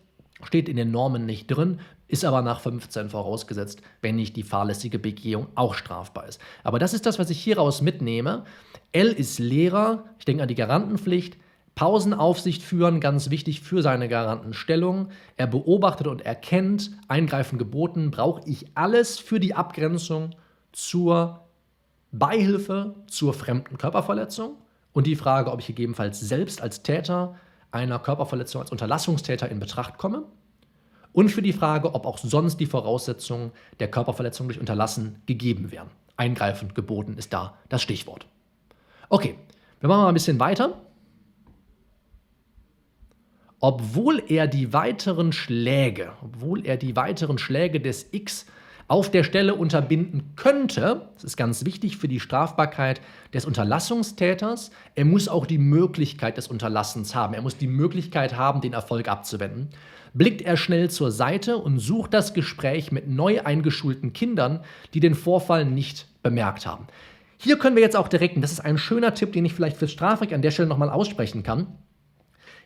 steht 0.44 0.68
in 0.68 0.76
den 0.76 0.90
Normen 0.90 1.26
nicht 1.26 1.48
drin, 1.48 1.80
ist 2.06 2.24
aber 2.24 2.40
nach 2.40 2.60
15 2.60 3.10
vorausgesetzt, 3.10 3.82
wenn 4.00 4.16
nicht 4.16 4.36
die 4.36 4.42
fahrlässige 4.44 4.98
Begehung 4.98 5.48
auch 5.56 5.74
strafbar 5.74 6.28
ist. 6.28 6.40
Aber 6.62 6.78
das 6.78 6.94
ist 6.94 7.04
das, 7.04 7.18
was 7.18 7.30
ich 7.30 7.42
hieraus 7.42 7.82
mitnehme. 7.82 8.44
L 8.92 9.08
ist 9.08 9.38
Lehrer, 9.38 10.04
ich 10.18 10.24
denke 10.24 10.42
an 10.42 10.48
die 10.48 10.54
Garantenpflicht. 10.54 11.36
Pausenaufsicht 11.74 12.62
führen, 12.62 13.00
ganz 13.00 13.30
wichtig 13.30 13.62
für 13.62 13.82
seine 13.82 14.08
Garantenstellung. 14.08 15.08
Er 15.36 15.46
beobachtet 15.46 16.06
und 16.06 16.20
erkennt, 16.20 16.90
eingreifen 17.08 17.58
geboten, 17.58 18.10
brauche 18.10 18.42
ich 18.44 18.66
alles 18.74 19.18
für 19.18 19.40
die 19.40 19.54
Abgrenzung 19.54 20.30
zur 20.72 21.41
Beihilfe 22.12 22.94
zur 23.08 23.32
fremden 23.32 23.78
Körperverletzung 23.78 24.56
und 24.92 25.06
die 25.06 25.16
Frage, 25.16 25.50
ob 25.50 25.60
ich 25.60 25.66
gegebenenfalls 25.66 26.20
selbst 26.20 26.60
als 26.60 26.82
Täter 26.82 27.36
einer 27.70 27.98
Körperverletzung 27.98 28.60
als 28.60 28.70
Unterlassungstäter 28.70 29.48
in 29.48 29.58
Betracht 29.58 29.96
komme 29.96 30.24
und 31.12 31.30
für 31.30 31.42
die 31.42 31.54
Frage, 31.54 31.94
ob 31.94 32.06
auch 32.06 32.18
sonst 32.18 32.58
die 32.58 32.66
Voraussetzungen 32.66 33.52
der 33.80 33.90
Körperverletzung 33.90 34.48
durch 34.48 34.60
Unterlassen 34.60 35.22
gegeben 35.26 35.72
werden. 35.72 35.90
Eingreifend 36.16 36.74
geboten 36.74 37.16
ist 37.16 37.32
da 37.32 37.56
das 37.70 37.82
Stichwort. 37.82 38.26
Okay, 39.08 39.38
wir 39.80 39.88
machen 39.88 40.02
mal 40.02 40.08
ein 40.08 40.14
bisschen 40.14 40.38
weiter. 40.38 40.80
Obwohl 43.58 44.22
er 44.28 44.48
die 44.48 44.72
weiteren 44.72 45.32
Schläge, 45.32 46.12
obwohl 46.22 46.66
er 46.66 46.76
die 46.76 46.96
weiteren 46.96 47.38
Schläge 47.38 47.80
des 47.80 48.12
X 48.12 48.46
auf 48.88 49.10
der 49.10 49.24
Stelle 49.24 49.54
unterbinden 49.54 50.32
könnte, 50.36 51.08
das 51.14 51.24
ist 51.24 51.36
ganz 51.36 51.64
wichtig 51.64 51.96
für 51.96 52.08
die 52.08 52.20
Strafbarkeit 52.20 53.00
des 53.32 53.44
Unterlassungstäters, 53.44 54.70
er 54.94 55.04
muss 55.04 55.28
auch 55.28 55.46
die 55.46 55.58
Möglichkeit 55.58 56.36
des 56.36 56.48
Unterlassens 56.48 57.14
haben. 57.14 57.34
Er 57.34 57.42
muss 57.42 57.56
die 57.56 57.66
Möglichkeit 57.66 58.36
haben, 58.36 58.60
den 58.60 58.72
Erfolg 58.72 59.08
abzuwenden. 59.08 59.70
Blickt 60.14 60.42
er 60.42 60.56
schnell 60.56 60.90
zur 60.90 61.10
Seite 61.10 61.56
und 61.56 61.78
sucht 61.78 62.12
das 62.12 62.34
Gespräch 62.34 62.92
mit 62.92 63.08
neu 63.08 63.42
eingeschulten 63.42 64.12
Kindern, 64.12 64.60
die 64.92 65.00
den 65.00 65.14
Vorfall 65.14 65.64
nicht 65.64 66.06
bemerkt 66.22 66.66
haben. 66.66 66.86
Hier 67.38 67.58
können 67.58 67.76
wir 67.76 67.82
jetzt 67.82 67.96
auch 67.96 68.08
direkt, 68.08 68.36
und 68.36 68.42
das 68.42 68.52
ist 68.52 68.60
ein 68.60 68.78
schöner 68.78 69.14
Tipp, 69.14 69.32
den 69.32 69.44
ich 69.44 69.54
vielleicht 69.54 69.78
fürs 69.78 69.90
Strafrecht 69.90 70.32
an 70.32 70.42
der 70.42 70.50
Stelle 70.50 70.68
nochmal 70.68 70.90
aussprechen 70.90 71.42
kann. 71.42 71.66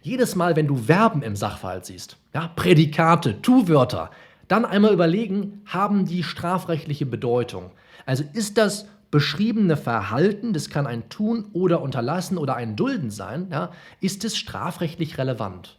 Jedes 0.03 0.37
Mal, 0.37 0.55
wenn 0.55 0.67
du 0.67 0.77
Verben 0.77 1.23
im 1.23 1.35
Sachverhalt 1.35 1.87
siehst, 1.87 2.17
ja, 2.35 2.49
Prädikate, 2.55 3.41
Tu-Wörter, 3.43 4.11
dann 4.49 4.65
einmal 4.65 4.93
überlegen, 4.93 5.63
haben 5.67 6.07
die 6.07 6.23
strafrechtliche 6.23 7.07
Bedeutung? 7.07 7.73
Also 8.05 8.25
ist 8.33 8.59
das 8.59 8.87
beschriebene 9.11 9.77
Verhalten, 9.77 10.53
das 10.53 10.69
kann 10.69 10.87
ein 10.87 11.09
Tun 11.09 11.47
oder 11.53 11.81
Unterlassen 11.81 12.39
oder 12.39 12.57
ein 12.57 12.77
Dulden 12.77 13.11
sein, 13.11 13.49
ja, 13.51 13.71
ist 14.01 14.25
es 14.25 14.37
strafrechtlich 14.37 15.19
relevant? 15.19 15.79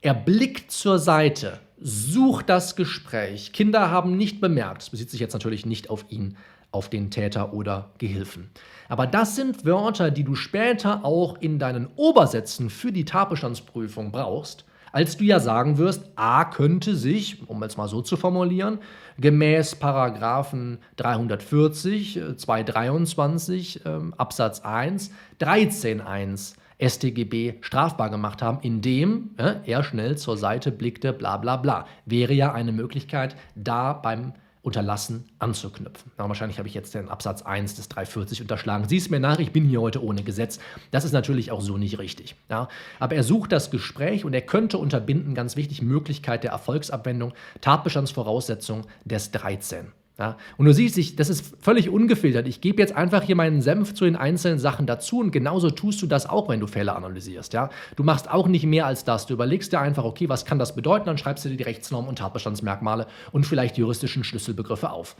Er 0.00 0.14
blickt 0.14 0.70
zur 0.70 0.98
Seite, 0.98 1.60
sucht 1.80 2.48
das 2.48 2.76
Gespräch. 2.76 3.52
Kinder 3.52 3.90
haben 3.90 4.16
nicht 4.16 4.40
bemerkt, 4.40 4.82
das 4.82 4.90
bezieht 4.90 5.10
sich 5.10 5.20
jetzt 5.20 5.32
natürlich 5.32 5.66
nicht 5.66 5.90
auf 5.90 6.06
ihn, 6.08 6.36
auf 6.70 6.88
den 6.88 7.10
Täter 7.10 7.52
oder 7.52 7.90
Gehilfen. 7.98 8.50
Aber 8.88 9.06
das 9.06 9.36
sind 9.36 9.64
Wörter, 9.64 10.10
die 10.10 10.24
du 10.24 10.34
später 10.34 11.04
auch 11.04 11.38
in 11.40 11.58
deinen 11.58 11.88
Obersätzen 11.96 12.70
für 12.70 12.92
die 12.92 13.04
Tatbestandsprüfung 13.04 14.12
brauchst, 14.12 14.64
als 14.92 15.16
du 15.16 15.24
ja 15.24 15.40
sagen 15.40 15.78
wirst, 15.78 16.10
A 16.16 16.44
könnte 16.44 16.96
sich, 16.96 17.48
um 17.48 17.62
es 17.62 17.76
mal 17.76 17.88
so 17.88 18.02
zu 18.02 18.16
formulieren, 18.16 18.78
gemäß 19.18 19.76
Paragraphen 19.76 20.78
340, 20.96 22.20
223 22.36 23.84
äh, 23.84 23.90
Absatz 24.16 24.60
1, 24.60 25.10
13.1 25.40 26.54
StGB 26.80 27.54
strafbar 27.60 28.10
gemacht 28.10 28.40
haben, 28.40 28.58
indem 28.62 29.30
äh, 29.36 29.54
er 29.64 29.82
schnell 29.82 30.16
zur 30.16 30.36
Seite 30.36 30.70
blickte, 30.70 31.12
bla 31.12 31.36
bla 31.36 31.56
bla. 31.56 31.86
Wäre 32.04 32.32
ja 32.32 32.52
eine 32.52 32.72
Möglichkeit, 32.72 33.36
da 33.56 33.92
beim 33.92 34.32
Unterlassen 34.68 35.24
anzuknüpfen. 35.38 36.12
Na, 36.18 36.28
wahrscheinlich 36.28 36.58
habe 36.58 36.68
ich 36.68 36.74
jetzt 36.74 36.94
den 36.94 37.08
Absatz 37.08 37.40
1 37.40 37.76
des 37.76 37.88
340 37.88 38.42
unterschlagen. 38.42 38.86
Sieh 38.86 38.98
es 38.98 39.08
mir 39.08 39.18
nach, 39.18 39.38
ich 39.38 39.50
bin 39.50 39.64
hier 39.64 39.80
heute 39.80 40.04
ohne 40.04 40.22
Gesetz. 40.22 40.58
Das 40.90 41.06
ist 41.06 41.12
natürlich 41.12 41.50
auch 41.50 41.62
so 41.62 41.78
nicht 41.78 41.98
richtig. 41.98 42.36
Ja? 42.50 42.68
Aber 42.98 43.16
er 43.16 43.24
sucht 43.24 43.50
das 43.50 43.70
Gespräch 43.70 44.26
und 44.26 44.34
er 44.34 44.42
könnte 44.42 44.76
unterbinden, 44.76 45.34
ganz 45.34 45.56
wichtig, 45.56 45.80
Möglichkeit 45.80 46.44
der 46.44 46.50
Erfolgsabwendung, 46.50 47.32
Tatbestandsvoraussetzung 47.62 48.82
des 49.06 49.30
13. 49.30 49.86
Ja, 50.18 50.36
und 50.56 50.66
du 50.66 50.74
siehst, 50.74 50.98
ich, 50.98 51.14
das 51.14 51.28
ist 51.28 51.54
völlig 51.62 51.90
ungefiltert. 51.90 52.48
Ich 52.48 52.60
gebe 52.60 52.82
jetzt 52.82 52.92
einfach 52.92 53.22
hier 53.22 53.36
meinen 53.36 53.62
Senf 53.62 53.94
zu 53.94 54.04
den 54.04 54.16
einzelnen 54.16 54.58
Sachen 54.58 54.84
dazu 54.84 55.20
und 55.20 55.30
genauso 55.30 55.70
tust 55.70 56.02
du 56.02 56.08
das 56.08 56.28
auch, 56.28 56.48
wenn 56.48 56.58
du 56.58 56.66
Fälle 56.66 56.96
analysierst. 56.96 57.52
Ja? 57.52 57.70
Du 57.94 58.02
machst 58.02 58.28
auch 58.28 58.48
nicht 58.48 58.66
mehr 58.66 58.86
als 58.86 59.04
das. 59.04 59.26
Du 59.26 59.34
überlegst 59.34 59.72
dir 59.72 59.78
einfach, 59.78 60.02
okay, 60.02 60.28
was 60.28 60.44
kann 60.44 60.58
das 60.58 60.74
bedeuten? 60.74 61.06
Dann 61.06 61.18
schreibst 61.18 61.44
du 61.44 61.50
dir 61.50 61.56
die 61.56 61.62
Rechtsnormen 61.62 62.08
und 62.08 62.18
Tatbestandsmerkmale 62.18 63.06
und 63.30 63.46
vielleicht 63.46 63.76
die 63.76 63.82
juristischen 63.82 64.24
Schlüsselbegriffe 64.24 64.90
auf. 64.90 65.14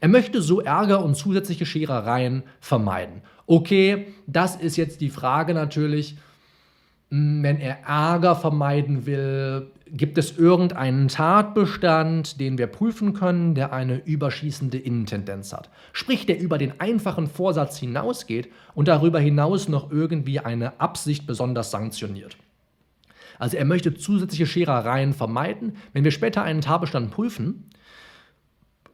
Er 0.00 0.08
möchte 0.08 0.40
so 0.40 0.60
Ärger 0.60 1.04
und 1.04 1.16
zusätzliche 1.16 1.66
Scherereien 1.66 2.44
vermeiden. 2.60 3.22
Okay, 3.46 4.06
das 4.28 4.54
ist 4.54 4.76
jetzt 4.76 5.00
die 5.00 5.10
Frage 5.10 5.52
natürlich, 5.52 6.16
hm, 7.10 7.42
wenn 7.42 7.58
er 7.58 7.78
Ärger 7.88 8.36
vermeiden 8.36 9.04
will, 9.04 9.72
gibt 9.86 10.18
es 10.18 10.38
irgendeinen 10.38 11.08
Tatbestand, 11.08 12.40
den 12.40 12.58
wir 12.58 12.66
prüfen 12.66 13.12
können, 13.12 13.54
der 13.54 13.72
eine 13.72 14.04
überschießende 14.04 14.78
Innentendenz 14.78 15.52
hat. 15.52 15.70
Sprich, 15.92 16.26
der 16.26 16.40
über 16.40 16.58
den 16.58 16.80
einfachen 16.80 17.26
Vorsatz 17.26 17.78
hinausgeht 17.78 18.50
und 18.74 18.88
darüber 18.88 19.20
hinaus 19.20 19.68
noch 19.68 19.90
irgendwie 19.90 20.40
eine 20.40 20.80
Absicht 20.80 21.26
besonders 21.26 21.70
sanktioniert. 21.70 22.36
Also 23.38 23.56
er 23.56 23.64
möchte 23.64 23.94
zusätzliche 23.94 24.46
Scherereien 24.46 25.12
vermeiden. 25.12 25.76
Wenn 25.92 26.04
wir 26.04 26.12
später 26.12 26.42
einen 26.42 26.60
Tatbestand 26.60 27.10
prüfen, 27.10 27.68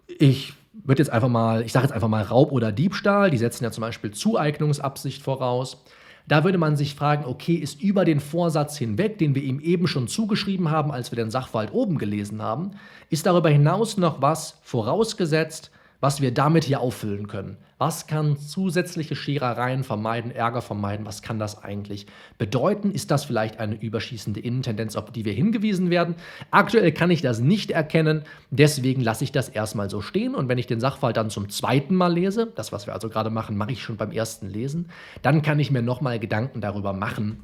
ich 0.06 0.54
würde 0.72 1.02
jetzt 1.02 1.10
einfach 1.10 1.28
mal, 1.28 1.62
ich 1.62 1.72
sage 1.72 1.86
jetzt 1.86 1.92
einfach 1.92 2.08
mal 2.08 2.22
Raub 2.22 2.52
oder 2.52 2.72
Diebstahl, 2.72 3.30
die 3.30 3.38
setzen 3.38 3.64
ja 3.64 3.70
zum 3.70 3.82
Beispiel 3.82 4.10
Zueignungsabsicht 4.10 5.22
voraus. 5.22 5.84
Da 6.30 6.44
würde 6.44 6.58
man 6.58 6.76
sich 6.76 6.94
fragen, 6.94 7.24
okay, 7.24 7.54
ist 7.54 7.82
über 7.82 8.04
den 8.04 8.20
Vorsatz 8.20 8.78
hinweg, 8.78 9.18
den 9.18 9.34
wir 9.34 9.42
ihm 9.42 9.58
eben 9.58 9.88
schon 9.88 10.06
zugeschrieben 10.06 10.70
haben, 10.70 10.92
als 10.92 11.10
wir 11.10 11.16
den 11.16 11.32
Sachverhalt 11.32 11.72
oben 11.72 11.98
gelesen 11.98 12.40
haben, 12.40 12.70
ist 13.08 13.26
darüber 13.26 13.48
hinaus 13.48 13.96
noch 13.96 14.22
was 14.22 14.56
vorausgesetzt, 14.62 15.72
was 16.00 16.20
wir 16.20 16.32
damit 16.32 16.64
hier 16.64 16.80
auffüllen 16.80 17.28
können. 17.28 17.58
Was 17.78 18.06
kann 18.06 18.36
zusätzliche 18.36 19.16
Scherereien 19.16 19.84
vermeiden, 19.84 20.30
Ärger 20.30 20.60
vermeiden? 20.60 21.06
Was 21.06 21.22
kann 21.22 21.38
das 21.38 21.62
eigentlich 21.62 22.06
bedeuten? 22.36 22.90
Ist 22.90 23.10
das 23.10 23.24
vielleicht 23.24 23.58
eine 23.58 23.74
überschießende 23.74 24.40
Innentendenz, 24.40 24.96
auf 24.96 25.10
die 25.10 25.24
wir 25.24 25.32
hingewiesen 25.32 25.88
werden? 25.88 26.14
Aktuell 26.50 26.92
kann 26.92 27.10
ich 27.10 27.22
das 27.22 27.40
nicht 27.40 27.70
erkennen, 27.70 28.24
deswegen 28.50 29.00
lasse 29.00 29.24
ich 29.24 29.32
das 29.32 29.48
erstmal 29.48 29.88
so 29.88 30.00
stehen. 30.00 30.34
Und 30.34 30.48
wenn 30.48 30.58
ich 30.58 30.66
den 30.66 30.80
Sachverhalt 30.80 31.16
dann 31.16 31.30
zum 31.30 31.48
zweiten 31.48 31.94
Mal 31.94 32.12
lese, 32.12 32.52
das, 32.54 32.72
was 32.72 32.86
wir 32.86 32.94
also 32.94 33.08
gerade 33.08 33.30
machen, 33.30 33.56
mache 33.56 33.72
ich 33.72 33.82
schon 33.82 33.96
beim 33.96 34.12
ersten 34.12 34.48
Lesen, 34.48 34.90
dann 35.22 35.42
kann 35.42 35.58
ich 35.58 35.70
mir 35.70 35.82
nochmal 35.82 36.18
Gedanken 36.18 36.60
darüber 36.60 36.92
machen, 36.92 37.40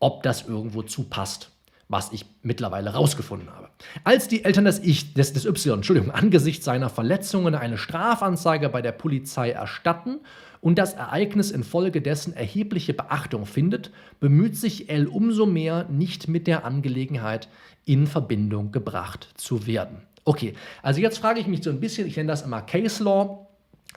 ob 0.00 0.22
das 0.22 0.46
irgendwo 0.46 0.82
zupasst 0.82 1.53
was 1.88 2.12
ich 2.12 2.24
mittlerweile 2.42 2.92
herausgefunden 2.92 3.50
habe. 3.50 3.68
Als 4.04 4.28
die 4.28 4.44
Eltern 4.44 4.64
des 4.64 4.80
Ich, 4.80 5.14
des, 5.14 5.32
des 5.32 5.44
Y, 5.44 5.74
Entschuldigung, 5.74 6.10
angesichts 6.10 6.64
seiner 6.64 6.88
Verletzungen 6.88 7.54
eine 7.54 7.78
Strafanzeige 7.78 8.68
bei 8.68 8.82
der 8.82 8.92
Polizei 8.92 9.50
erstatten 9.50 10.20
und 10.60 10.78
das 10.78 10.94
Ereignis 10.94 11.50
infolgedessen 11.50 12.34
erhebliche 12.34 12.94
Beachtung 12.94 13.44
findet, 13.44 13.90
bemüht 14.20 14.56
sich 14.56 14.88
L 14.88 15.06
umso 15.06 15.44
mehr, 15.44 15.86
nicht 15.90 16.26
mit 16.28 16.46
der 16.46 16.64
Angelegenheit 16.64 17.48
in 17.84 18.06
Verbindung 18.06 18.72
gebracht 18.72 19.28
zu 19.34 19.66
werden. 19.66 19.98
Okay, 20.24 20.54
also 20.82 21.00
jetzt 21.00 21.18
frage 21.18 21.38
ich 21.38 21.46
mich 21.46 21.62
so 21.62 21.68
ein 21.68 21.80
bisschen, 21.80 22.06
ich 22.06 22.16
nenne 22.16 22.28
das 22.28 22.42
immer 22.42 22.62
Case 22.62 23.04
Law. 23.04 23.46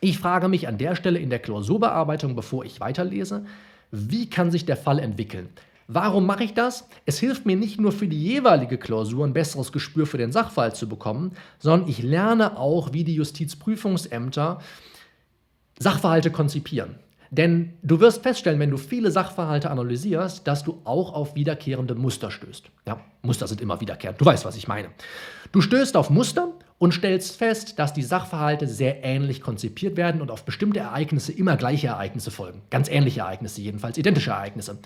Ich 0.01 0.19
frage 0.19 0.49
mich 0.49 0.67
an 0.67 0.77
der 0.77 0.95
Stelle 0.95 1.19
in 1.19 1.29
der 1.29 1.39
Klausurbearbeitung, 1.39 2.35
bevor 2.35 2.65
ich 2.65 2.81
weiterlese, 2.81 3.45
wie 3.91 4.29
kann 4.29 4.51
sich 4.51 4.65
der 4.65 4.77
Fall 4.77 4.99
entwickeln? 4.99 5.49
Warum 5.87 6.25
mache 6.25 6.43
ich 6.43 6.53
das? 6.53 6.87
Es 7.05 7.17
hilft 7.17 7.45
mir 7.45 7.55
nicht 7.55 7.79
nur 7.79 7.93
für 7.93 8.07
die 8.07 8.21
jeweilige 8.21 8.77
Klausur 8.77 9.25
ein 9.25 9.33
besseres 9.33 9.71
Gespür 9.71 10.05
für 10.05 10.17
den 10.17 10.33
Sachverhalt 10.33 10.75
zu 10.75 10.89
bekommen, 10.89 11.31
sondern 11.59 11.87
ich 11.87 12.03
lerne 12.03 12.57
auch, 12.57 12.91
wie 12.91 13.05
die 13.05 13.15
Justizprüfungsämter 13.15 14.59
Sachverhalte 15.79 16.29
konzipieren. 16.29 16.95
Denn 17.29 17.73
du 17.83 17.99
wirst 17.99 18.23
feststellen, 18.23 18.59
wenn 18.59 18.71
du 18.71 18.77
viele 18.77 19.11
Sachverhalte 19.11 19.69
analysierst, 19.69 20.47
dass 20.47 20.63
du 20.63 20.81
auch 20.85 21.13
auf 21.13 21.35
wiederkehrende 21.35 21.95
Muster 21.95 22.31
stößt. 22.31 22.65
Ja, 22.85 22.99
Muster 23.21 23.47
sind 23.47 23.61
immer 23.61 23.81
wiederkehrend. 23.81 24.19
Du 24.19 24.25
weißt, 24.25 24.45
was 24.45 24.55
ich 24.55 24.67
meine. 24.67 24.89
Du 25.51 25.61
stößt 25.61 25.97
auf 25.97 26.09
Muster 26.09 26.53
und 26.77 26.93
stellst 26.93 27.35
fest, 27.37 27.79
dass 27.79 27.93
die 27.93 28.03
Sachverhalte 28.03 28.67
sehr 28.67 29.03
ähnlich 29.03 29.41
konzipiert 29.41 29.97
werden 29.97 30.21
und 30.21 30.31
auf 30.31 30.45
bestimmte 30.45 30.79
Ereignisse 30.79 31.31
immer 31.31 31.57
gleiche 31.57 31.87
Ereignisse 31.87 32.31
folgen. 32.31 32.61
Ganz 32.69 32.89
ähnliche 32.89 33.21
Ereignisse 33.21 33.61
jedenfalls, 33.61 33.97
identische 33.97 34.31
Ereignisse. 34.31 34.77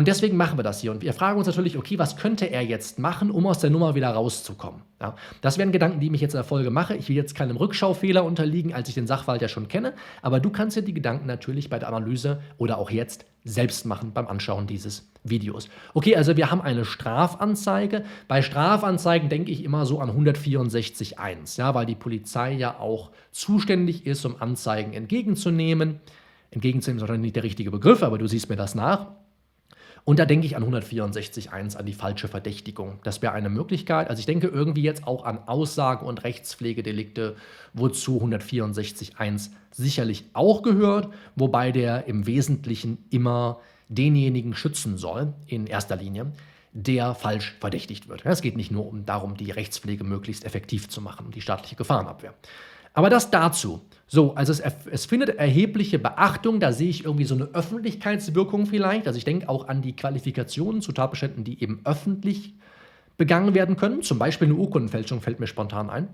Und 0.00 0.08
deswegen 0.08 0.38
machen 0.38 0.58
wir 0.58 0.62
das 0.62 0.80
hier. 0.80 0.92
Und 0.92 1.02
wir 1.02 1.12
fragen 1.12 1.36
uns 1.36 1.46
natürlich, 1.46 1.76
okay, 1.76 1.98
was 1.98 2.16
könnte 2.16 2.46
er 2.46 2.62
jetzt 2.62 2.98
machen, 2.98 3.30
um 3.30 3.46
aus 3.46 3.58
der 3.58 3.68
Nummer 3.68 3.94
wieder 3.94 4.08
rauszukommen? 4.08 4.80
Ja, 4.98 5.14
das 5.42 5.58
wären 5.58 5.72
Gedanken, 5.72 6.00
die 6.00 6.10
ich 6.10 6.22
jetzt 6.22 6.32
in 6.32 6.38
der 6.38 6.44
Folge 6.44 6.70
mache. 6.70 6.96
Ich 6.96 7.10
will 7.10 7.16
jetzt 7.16 7.34
keinem 7.34 7.58
Rückschaufehler 7.58 8.24
unterliegen, 8.24 8.72
als 8.72 8.88
ich 8.88 8.94
den 8.94 9.06
Sachverhalt 9.06 9.42
ja 9.42 9.48
schon 9.48 9.68
kenne. 9.68 9.92
Aber 10.22 10.40
du 10.40 10.48
kannst 10.48 10.74
dir 10.78 10.80
die 10.80 10.94
Gedanken 10.94 11.26
natürlich 11.26 11.68
bei 11.68 11.78
der 11.78 11.88
Analyse 11.88 12.40
oder 12.56 12.78
auch 12.78 12.88
jetzt 12.88 13.26
selbst 13.44 13.84
machen 13.84 14.14
beim 14.14 14.26
Anschauen 14.26 14.66
dieses 14.66 15.06
Videos. 15.22 15.68
Okay, 15.92 16.16
also 16.16 16.34
wir 16.34 16.50
haben 16.50 16.62
eine 16.62 16.86
Strafanzeige. 16.86 18.04
Bei 18.26 18.40
Strafanzeigen 18.40 19.28
denke 19.28 19.52
ich 19.52 19.62
immer 19.64 19.84
so 19.84 20.00
an 20.00 20.08
164.1, 20.08 21.58
ja, 21.58 21.74
weil 21.74 21.84
die 21.84 21.94
Polizei 21.94 22.54
ja 22.54 22.80
auch 22.80 23.10
zuständig 23.32 24.06
ist, 24.06 24.24
um 24.24 24.40
Anzeigen 24.40 24.94
entgegenzunehmen. 24.94 26.00
Entgegenzunehmen 26.52 26.96
ist 26.96 27.02
wahrscheinlich 27.02 27.26
nicht 27.26 27.36
der 27.36 27.44
richtige 27.44 27.70
Begriff, 27.70 28.02
aber 28.02 28.16
du 28.16 28.26
siehst 28.26 28.48
mir 28.48 28.56
das 28.56 28.74
nach. 28.74 29.08
Und 30.04 30.18
da 30.18 30.24
denke 30.24 30.46
ich 30.46 30.56
an 30.56 30.64
164.1, 30.64 31.76
an 31.76 31.86
die 31.86 31.92
falsche 31.92 32.28
Verdächtigung. 32.28 32.98
Das 33.04 33.22
wäre 33.22 33.32
eine 33.32 33.50
Möglichkeit. 33.50 34.08
Also 34.08 34.20
ich 34.20 34.26
denke 34.26 34.48
irgendwie 34.48 34.82
jetzt 34.82 35.06
auch 35.06 35.24
an 35.24 35.46
Aussagen 35.46 36.06
und 36.06 36.24
Rechtspflegedelikte, 36.24 37.36
wozu 37.74 38.20
164.1 38.22 39.50
sicherlich 39.70 40.24
auch 40.32 40.62
gehört, 40.62 41.12
wobei 41.36 41.72
der 41.72 42.06
im 42.06 42.26
Wesentlichen 42.26 43.04
immer 43.10 43.60
denjenigen 43.88 44.54
schützen 44.54 44.96
soll, 44.96 45.34
in 45.46 45.66
erster 45.66 45.96
Linie, 45.96 46.32
der 46.72 47.14
falsch 47.14 47.56
verdächtigt 47.60 48.08
wird. 48.08 48.24
Es 48.24 48.42
geht 48.42 48.56
nicht 48.56 48.70
nur 48.70 48.86
um 48.86 49.04
darum, 49.04 49.36
die 49.36 49.50
Rechtspflege 49.50 50.04
möglichst 50.04 50.44
effektiv 50.44 50.88
zu 50.88 51.00
machen, 51.00 51.30
die 51.32 51.40
staatliche 51.40 51.76
Gefahrenabwehr. 51.76 52.34
Aber 52.92 53.10
das 53.10 53.30
dazu. 53.30 53.80
So, 54.06 54.34
also 54.34 54.52
es, 54.52 54.60
es, 54.90 55.06
findet 55.06 55.36
erhebliche 55.36 56.00
Beachtung, 56.00 56.58
da 56.58 56.72
sehe 56.72 56.90
ich 56.90 57.04
irgendwie 57.04 57.24
so 57.24 57.36
eine 57.36 57.44
Öffentlichkeitswirkung 57.44 58.66
vielleicht. 58.66 59.06
Also 59.06 59.16
ich 59.16 59.24
denke 59.24 59.48
auch 59.48 59.68
an 59.68 59.82
die 59.82 59.94
Qualifikationen 59.94 60.82
zu 60.82 60.90
Tatbeständen, 60.90 61.44
die 61.44 61.62
eben 61.62 61.80
öffentlich 61.84 62.54
begangen 63.16 63.54
werden 63.54 63.76
können. 63.76 64.02
Zum 64.02 64.18
Beispiel 64.18 64.48
eine 64.48 64.56
Urkundenfälschung 64.56 65.20
fällt 65.20 65.38
mir 65.38 65.46
spontan 65.46 65.90
ein. 65.90 66.08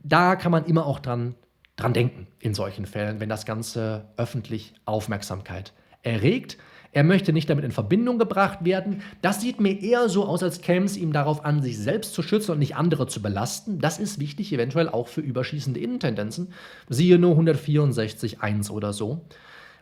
Da 0.00 0.36
kann 0.36 0.52
man 0.52 0.66
immer 0.66 0.86
auch 0.86 1.00
dran, 1.00 1.34
dran 1.74 1.92
denken 1.92 2.28
in 2.38 2.54
solchen 2.54 2.86
Fällen, 2.86 3.18
wenn 3.18 3.28
das 3.28 3.44
Ganze 3.44 4.04
öffentlich 4.16 4.74
Aufmerksamkeit 4.84 5.72
erregt. 6.02 6.56
Er 6.92 7.04
möchte 7.04 7.32
nicht 7.32 7.50
damit 7.50 7.64
in 7.64 7.70
Verbindung 7.70 8.18
gebracht 8.18 8.64
werden. 8.64 9.02
Das 9.20 9.40
sieht 9.40 9.60
mir 9.60 9.80
eher 9.80 10.08
so 10.08 10.24
aus, 10.24 10.42
als 10.42 10.62
käme 10.62 10.86
es 10.86 10.96
ihm 10.96 11.12
darauf 11.12 11.44
an, 11.44 11.62
sich 11.62 11.78
selbst 11.78 12.14
zu 12.14 12.22
schützen 12.22 12.52
und 12.52 12.58
nicht 12.58 12.76
andere 12.76 13.06
zu 13.06 13.20
belasten. 13.20 13.78
Das 13.78 13.98
ist 13.98 14.18
wichtig, 14.18 14.52
eventuell 14.52 14.88
auch 14.88 15.08
für 15.08 15.20
überschießende 15.20 15.80
Innentendenzen. 15.80 16.48
Siehe 16.88 17.18
nur 17.18 17.36
164.1 17.38 18.70
oder 18.70 18.92
so. 18.92 19.20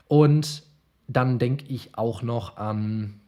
Und 0.08 0.64
dann 1.06 1.38
denke 1.38 1.64
ich 1.68 1.96
auch 1.96 2.22
noch 2.22 2.56
an. 2.56 3.20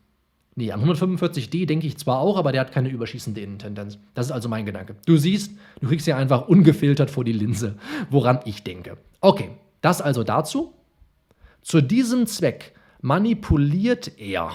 Nee, 0.56 0.72
an 0.72 0.84
145D 0.84 1.66
denke 1.66 1.86
ich 1.86 1.98
zwar 1.98 2.18
auch, 2.18 2.36
aber 2.36 2.50
der 2.50 2.62
hat 2.62 2.72
keine 2.72 2.88
überschießende 2.88 3.40
Innentendenz. 3.40 3.96
Das 4.14 4.26
ist 4.26 4.32
also 4.32 4.48
mein 4.48 4.66
Gedanke. 4.66 4.96
Du 5.06 5.16
siehst, 5.16 5.52
du 5.80 5.86
kriegst 5.86 6.08
ja 6.08 6.16
einfach 6.16 6.48
ungefiltert 6.48 7.12
vor 7.12 7.22
die 7.22 7.32
Linse, 7.32 7.76
woran 8.10 8.40
ich 8.44 8.64
denke. 8.64 8.98
Okay, 9.20 9.50
das 9.82 10.02
also 10.02 10.24
dazu. 10.24 10.74
Zu 11.62 11.80
diesem 11.80 12.26
Zweck 12.26 12.72
manipuliert 13.00 14.18
er 14.18 14.50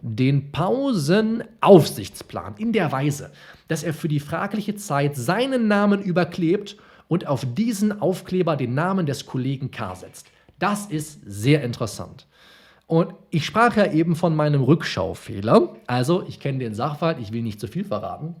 den 0.00 0.52
Pausenaufsichtsplan 0.52 2.54
in 2.58 2.72
der 2.72 2.92
Weise, 2.92 3.30
dass 3.68 3.84
er 3.84 3.94
für 3.94 4.08
die 4.08 4.20
fragliche 4.20 4.74
Zeit 4.74 5.16
seinen 5.16 5.68
Namen 5.68 6.02
überklebt 6.02 6.76
und 7.08 7.26
auf 7.26 7.46
diesen 7.54 8.00
Aufkleber 8.00 8.56
den 8.56 8.74
Namen 8.74 9.06
des 9.06 9.24
Kollegen 9.26 9.70
K 9.70 9.94
setzt. 9.94 10.26
Das 10.58 10.86
ist 10.86 11.20
sehr 11.24 11.62
interessant. 11.62 12.26
Und 12.86 13.14
ich 13.30 13.46
sprach 13.46 13.76
ja 13.76 13.92
eben 13.92 14.16
von 14.16 14.34
meinem 14.34 14.62
Rückschaufehler. 14.62 15.76
Also, 15.86 16.24
ich 16.26 16.40
kenne 16.40 16.58
den 16.58 16.74
Sachverhalt, 16.74 17.18
ich 17.20 17.32
will 17.32 17.42
nicht 17.42 17.60
zu 17.60 17.68
viel 17.68 17.84
verraten. 17.84 18.34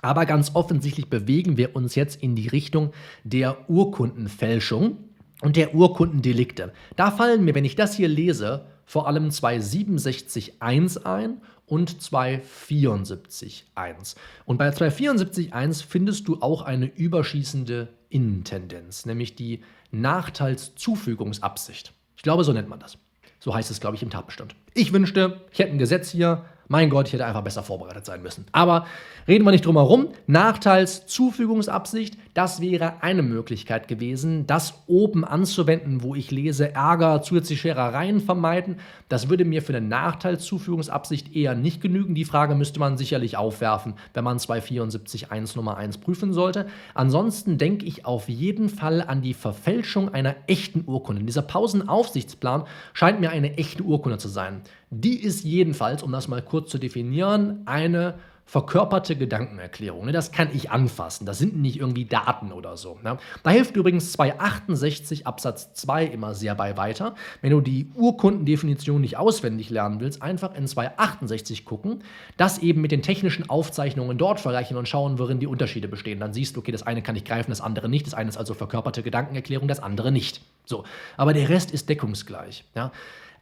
Aber 0.00 0.26
ganz 0.26 0.54
offensichtlich 0.54 1.08
bewegen 1.08 1.56
wir 1.56 1.74
uns 1.74 1.94
jetzt 1.94 2.22
in 2.22 2.36
die 2.36 2.48
Richtung 2.48 2.92
der 3.24 3.70
Urkundenfälschung 3.70 4.98
und 5.42 5.56
der 5.56 5.74
Urkundendelikte. 5.74 6.72
Da 6.96 7.10
fallen 7.10 7.44
mir, 7.44 7.54
wenn 7.54 7.64
ich 7.64 7.76
das 7.76 7.94
hier 7.94 8.08
lese, 8.08 8.66
vor 8.86 9.08
allem 9.08 9.30
267.1 9.30 11.04
ein 11.04 11.40
und 11.66 11.90
274.1. 11.90 14.16
Und 14.44 14.58
bei 14.58 14.68
274.1 14.68 15.82
findest 15.86 16.28
du 16.28 16.42
auch 16.42 16.60
eine 16.62 16.84
überschießende 16.86 17.88
Innentendenz, 18.10 19.06
nämlich 19.06 19.34
die 19.34 19.62
Nachteilszufügungsabsicht. 19.90 21.94
Ich 22.16 22.22
glaube, 22.22 22.44
so 22.44 22.52
nennt 22.52 22.68
man 22.68 22.80
das. 22.80 22.98
So 23.40 23.54
heißt 23.54 23.70
es, 23.70 23.80
glaube 23.80 23.96
ich, 23.96 24.02
im 24.02 24.10
Tatbestand. 24.10 24.54
Ich 24.74 24.92
wünschte, 24.92 25.40
ich 25.52 25.58
hätte 25.58 25.72
ein 25.72 25.78
Gesetz 25.78 26.10
hier, 26.10 26.44
mein 26.68 26.90
Gott, 26.90 27.08
ich 27.08 27.12
hätte 27.12 27.26
einfach 27.26 27.42
besser 27.42 27.62
vorbereitet 27.62 28.06
sein 28.06 28.22
müssen. 28.22 28.46
Aber 28.52 28.86
reden 29.28 29.44
wir 29.44 29.50
nicht 29.50 29.66
drum 29.66 29.76
herum. 29.76 30.08
Nachteilszufügungsabsicht, 30.26 32.16
das 32.32 32.60
wäre 32.60 33.02
eine 33.02 33.22
Möglichkeit 33.22 33.88
gewesen, 33.88 34.46
das 34.46 34.74
oben 34.86 35.24
anzuwenden, 35.24 36.02
wo 36.02 36.14
ich 36.14 36.30
lese, 36.30 36.74
Ärger, 36.74 37.22
zusätzliche 37.22 37.62
Scherereien 37.62 38.20
vermeiden. 38.20 38.76
Das 39.08 39.28
würde 39.28 39.44
mir 39.44 39.62
für 39.62 39.76
eine 39.76 39.86
Nachteilszufügungsabsicht 39.86 41.34
eher 41.34 41.54
nicht 41.54 41.80
genügen. 41.80 42.14
Die 42.14 42.24
Frage 42.24 42.54
müsste 42.54 42.80
man 42.80 42.96
sicherlich 42.96 43.36
aufwerfen, 43.36 43.94
wenn 44.14 44.24
man 44.24 44.38
274.1 44.38 45.56
Nummer 45.56 45.76
1 45.76 45.98
prüfen 45.98 46.32
sollte. 46.32 46.66
Ansonsten 46.94 47.58
denke 47.58 47.86
ich 47.86 48.06
auf 48.06 48.28
jeden 48.28 48.68
Fall 48.68 49.02
an 49.02 49.22
die 49.22 49.34
Verfälschung 49.34 50.12
einer 50.12 50.34
echten 50.46 50.84
Urkunde. 50.86 51.22
Dieser 51.24 51.42
Pausenaufsichtsplan 51.42 52.64
scheint 52.92 53.20
mir 53.20 53.30
eine 53.30 53.56
echte 53.58 53.82
Urkunde 53.82 54.18
zu 54.18 54.28
sein. 54.28 54.62
Die 54.90 55.22
ist 55.22 55.44
jedenfalls, 55.44 56.02
um 56.02 56.12
das 56.12 56.28
mal 56.28 56.42
kurz 56.42 56.70
zu 56.70 56.78
definieren, 56.78 57.62
eine 57.66 58.14
verkörperte 58.46 59.16
Gedankenerklärung. 59.16 60.06
Ne? 60.06 60.12
Das 60.12 60.30
kann 60.30 60.48
ich 60.52 60.70
anfassen. 60.70 61.24
Das 61.24 61.38
sind 61.38 61.56
nicht 61.56 61.78
irgendwie 61.78 62.04
Daten 62.04 62.52
oder 62.52 62.76
so. 62.76 62.98
Ne? 63.02 63.16
Da 63.42 63.50
hilft 63.50 63.74
übrigens 63.76 64.12
268 64.12 65.26
Absatz 65.26 65.72
2 65.74 66.04
immer 66.06 66.34
sehr 66.34 66.54
bei 66.54 66.76
weiter. 66.76 67.14
Wenn 67.40 67.50
du 67.50 67.60
die 67.60 67.88
Urkundendefinition 67.94 69.00
nicht 69.00 69.16
auswendig 69.16 69.70
lernen 69.70 70.00
willst, 70.00 70.22
einfach 70.22 70.54
in 70.54 70.68
268 70.68 71.64
gucken, 71.64 72.04
das 72.36 72.58
eben 72.58 72.82
mit 72.82 72.92
den 72.92 73.02
technischen 73.02 73.48
Aufzeichnungen 73.48 74.18
dort 74.18 74.40
vergleichen 74.40 74.76
und 74.76 74.88
schauen, 74.88 75.18
worin 75.18 75.40
die 75.40 75.46
Unterschiede 75.46 75.88
bestehen. 75.88 76.20
Dann 76.20 76.34
siehst 76.34 76.56
du, 76.56 76.60
okay, 76.60 76.72
das 76.72 76.82
eine 76.82 77.02
kann 77.02 77.16
ich 77.16 77.24
greifen, 77.24 77.50
das 77.50 77.62
andere 77.62 77.88
nicht. 77.88 78.06
Das 78.06 78.14
eine 78.14 78.28
ist 78.28 78.36
also 78.36 78.52
verkörperte 78.52 79.02
Gedankenerklärung, 79.02 79.68
das 79.68 79.80
andere 79.80 80.12
nicht. 80.12 80.42
So, 80.66 80.84
aber 81.16 81.32
der 81.32 81.48
Rest 81.48 81.70
ist 81.70 81.88
deckungsgleich. 81.88 82.64
Ja? 82.74 82.92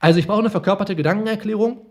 Also 0.02 0.18
ich 0.18 0.26
brauche 0.26 0.40
eine 0.40 0.50
verkörperte 0.50 0.96
Gedankenerklärung. 0.96 1.86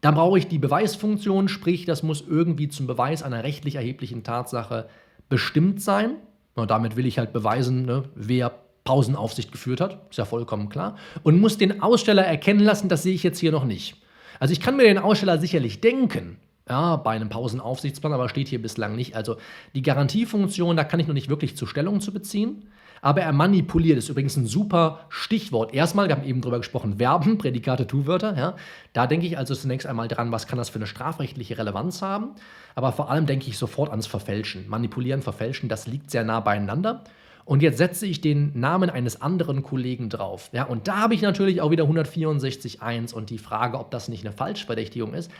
Dann 0.00 0.14
brauche 0.14 0.38
ich 0.38 0.46
die 0.46 0.60
Beweisfunktion, 0.60 1.48
sprich, 1.48 1.84
das 1.84 2.04
muss 2.04 2.24
irgendwie 2.26 2.68
zum 2.68 2.86
Beweis 2.86 3.24
einer 3.24 3.42
rechtlich 3.42 3.74
erheblichen 3.74 4.22
Tatsache 4.22 4.88
bestimmt 5.28 5.82
sein. 5.82 6.12
Und 6.54 6.70
damit 6.70 6.96
will 6.96 7.06
ich 7.06 7.18
halt 7.18 7.32
beweisen, 7.32 7.84
ne, 7.84 8.04
wer 8.14 8.52
Pausenaufsicht 8.84 9.50
geführt 9.50 9.80
hat, 9.80 10.06
ist 10.08 10.18
ja 10.18 10.24
vollkommen 10.24 10.68
klar. 10.68 10.96
Und 11.24 11.40
muss 11.40 11.58
den 11.58 11.82
Aussteller 11.82 12.24
erkennen 12.24 12.60
lassen, 12.60 12.88
das 12.88 13.02
sehe 13.02 13.14
ich 13.14 13.24
jetzt 13.24 13.40
hier 13.40 13.50
noch 13.50 13.64
nicht. 13.64 13.96
Also 14.38 14.52
ich 14.52 14.60
kann 14.60 14.76
mir 14.76 14.84
den 14.84 14.98
Aussteller 14.98 15.38
sicherlich 15.38 15.80
denken, 15.80 16.38
ja, 16.68 16.94
bei 16.94 17.10
einem 17.10 17.28
Pausenaufsichtsplan, 17.28 18.12
aber 18.12 18.28
steht 18.28 18.46
hier 18.46 18.62
bislang 18.62 18.94
nicht. 18.94 19.16
Also 19.16 19.36
die 19.74 19.82
Garantiefunktion, 19.82 20.76
da 20.76 20.84
kann 20.84 21.00
ich 21.00 21.08
noch 21.08 21.14
nicht 21.14 21.28
wirklich 21.28 21.56
zur 21.56 21.66
Stellung 21.66 22.00
zu 22.00 22.12
beziehen 22.12 22.68
aber 23.02 23.22
er 23.22 23.32
manipuliert. 23.32 23.96
Das 23.96 24.04
ist 24.04 24.10
übrigens 24.10 24.36
ein 24.36 24.46
super 24.46 25.00
Stichwort. 25.08 25.74
Erstmal, 25.74 26.08
wir 26.08 26.16
haben 26.16 26.24
eben 26.24 26.40
drüber 26.40 26.58
gesprochen, 26.58 26.98
Verben, 26.98 27.38
Prädikate, 27.38 27.86
Tu-Wörter. 27.86 28.36
Ja. 28.36 28.56
Da 28.92 29.06
denke 29.06 29.26
ich 29.26 29.38
also 29.38 29.54
zunächst 29.54 29.86
einmal 29.86 30.08
dran, 30.08 30.32
was 30.32 30.46
kann 30.46 30.58
das 30.58 30.68
für 30.68 30.76
eine 30.76 30.86
strafrechtliche 30.86 31.58
Relevanz 31.58 32.02
haben. 32.02 32.30
Aber 32.74 32.92
vor 32.92 33.10
allem 33.10 33.26
denke 33.26 33.48
ich 33.48 33.58
sofort 33.58 33.90
ans 33.90 34.06
Verfälschen. 34.06 34.68
Manipulieren, 34.68 35.22
Verfälschen, 35.22 35.68
das 35.68 35.86
liegt 35.86 36.10
sehr 36.10 36.24
nah 36.24 36.40
beieinander. 36.40 37.04
Und 37.44 37.62
jetzt 37.62 37.78
setze 37.78 38.06
ich 38.06 38.20
den 38.20 38.58
Namen 38.58 38.90
eines 38.90 39.20
anderen 39.22 39.62
Kollegen 39.62 40.08
drauf. 40.08 40.50
Ja, 40.52 40.64
und 40.64 40.86
da 40.86 40.98
habe 40.98 41.14
ich 41.14 41.22
natürlich 41.22 41.60
auch 41.60 41.70
wieder 41.70 41.84
164.1 41.84 43.12
und 43.12 43.30
die 43.30 43.38
Frage, 43.38 43.78
ob 43.78 43.90
das 43.90 44.08
nicht 44.08 44.24
eine 44.24 44.32
Falschverdächtigung 44.32 45.14
ist. 45.14 45.32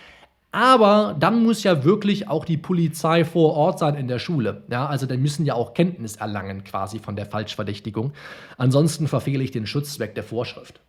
Aber 0.52 1.16
dann 1.18 1.44
muss 1.44 1.62
ja 1.62 1.84
wirklich 1.84 2.28
auch 2.28 2.44
die 2.44 2.56
Polizei 2.56 3.24
vor 3.24 3.54
Ort 3.54 3.78
sein 3.78 3.94
in 3.94 4.08
der 4.08 4.18
Schule. 4.18 4.64
Ja, 4.68 4.86
also 4.86 5.06
dann 5.06 5.20
müssen 5.20 5.46
ja 5.46 5.54
auch 5.54 5.74
Kenntnis 5.74 6.16
erlangen 6.16 6.64
quasi 6.64 6.98
von 6.98 7.14
der 7.14 7.26
Falschverdächtigung. 7.26 8.12
Ansonsten 8.56 9.06
verfehle 9.06 9.44
ich 9.44 9.52
den 9.52 9.66
Schutzzweck 9.66 10.14
der 10.14 10.24
Vorschrift. 10.24 10.80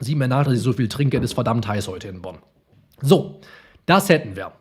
Sieh 0.00 0.16
mir 0.16 0.26
nach, 0.26 0.44
dass 0.44 0.54
ich 0.54 0.62
so 0.62 0.72
viel 0.72 0.88
trinke, 0.88 1.18
es 1.18 1.24
ist 1.24 1.34
verdammt 1.34 1.68
heiß 1.68 1.86
heute 1.86 2.08
in 2.08 2.20
Bonn. 2.20 2.38
So, 3.00 3.40
das 3.86 4.08
hätten 4.08 4.34
wir. 4.34 4.52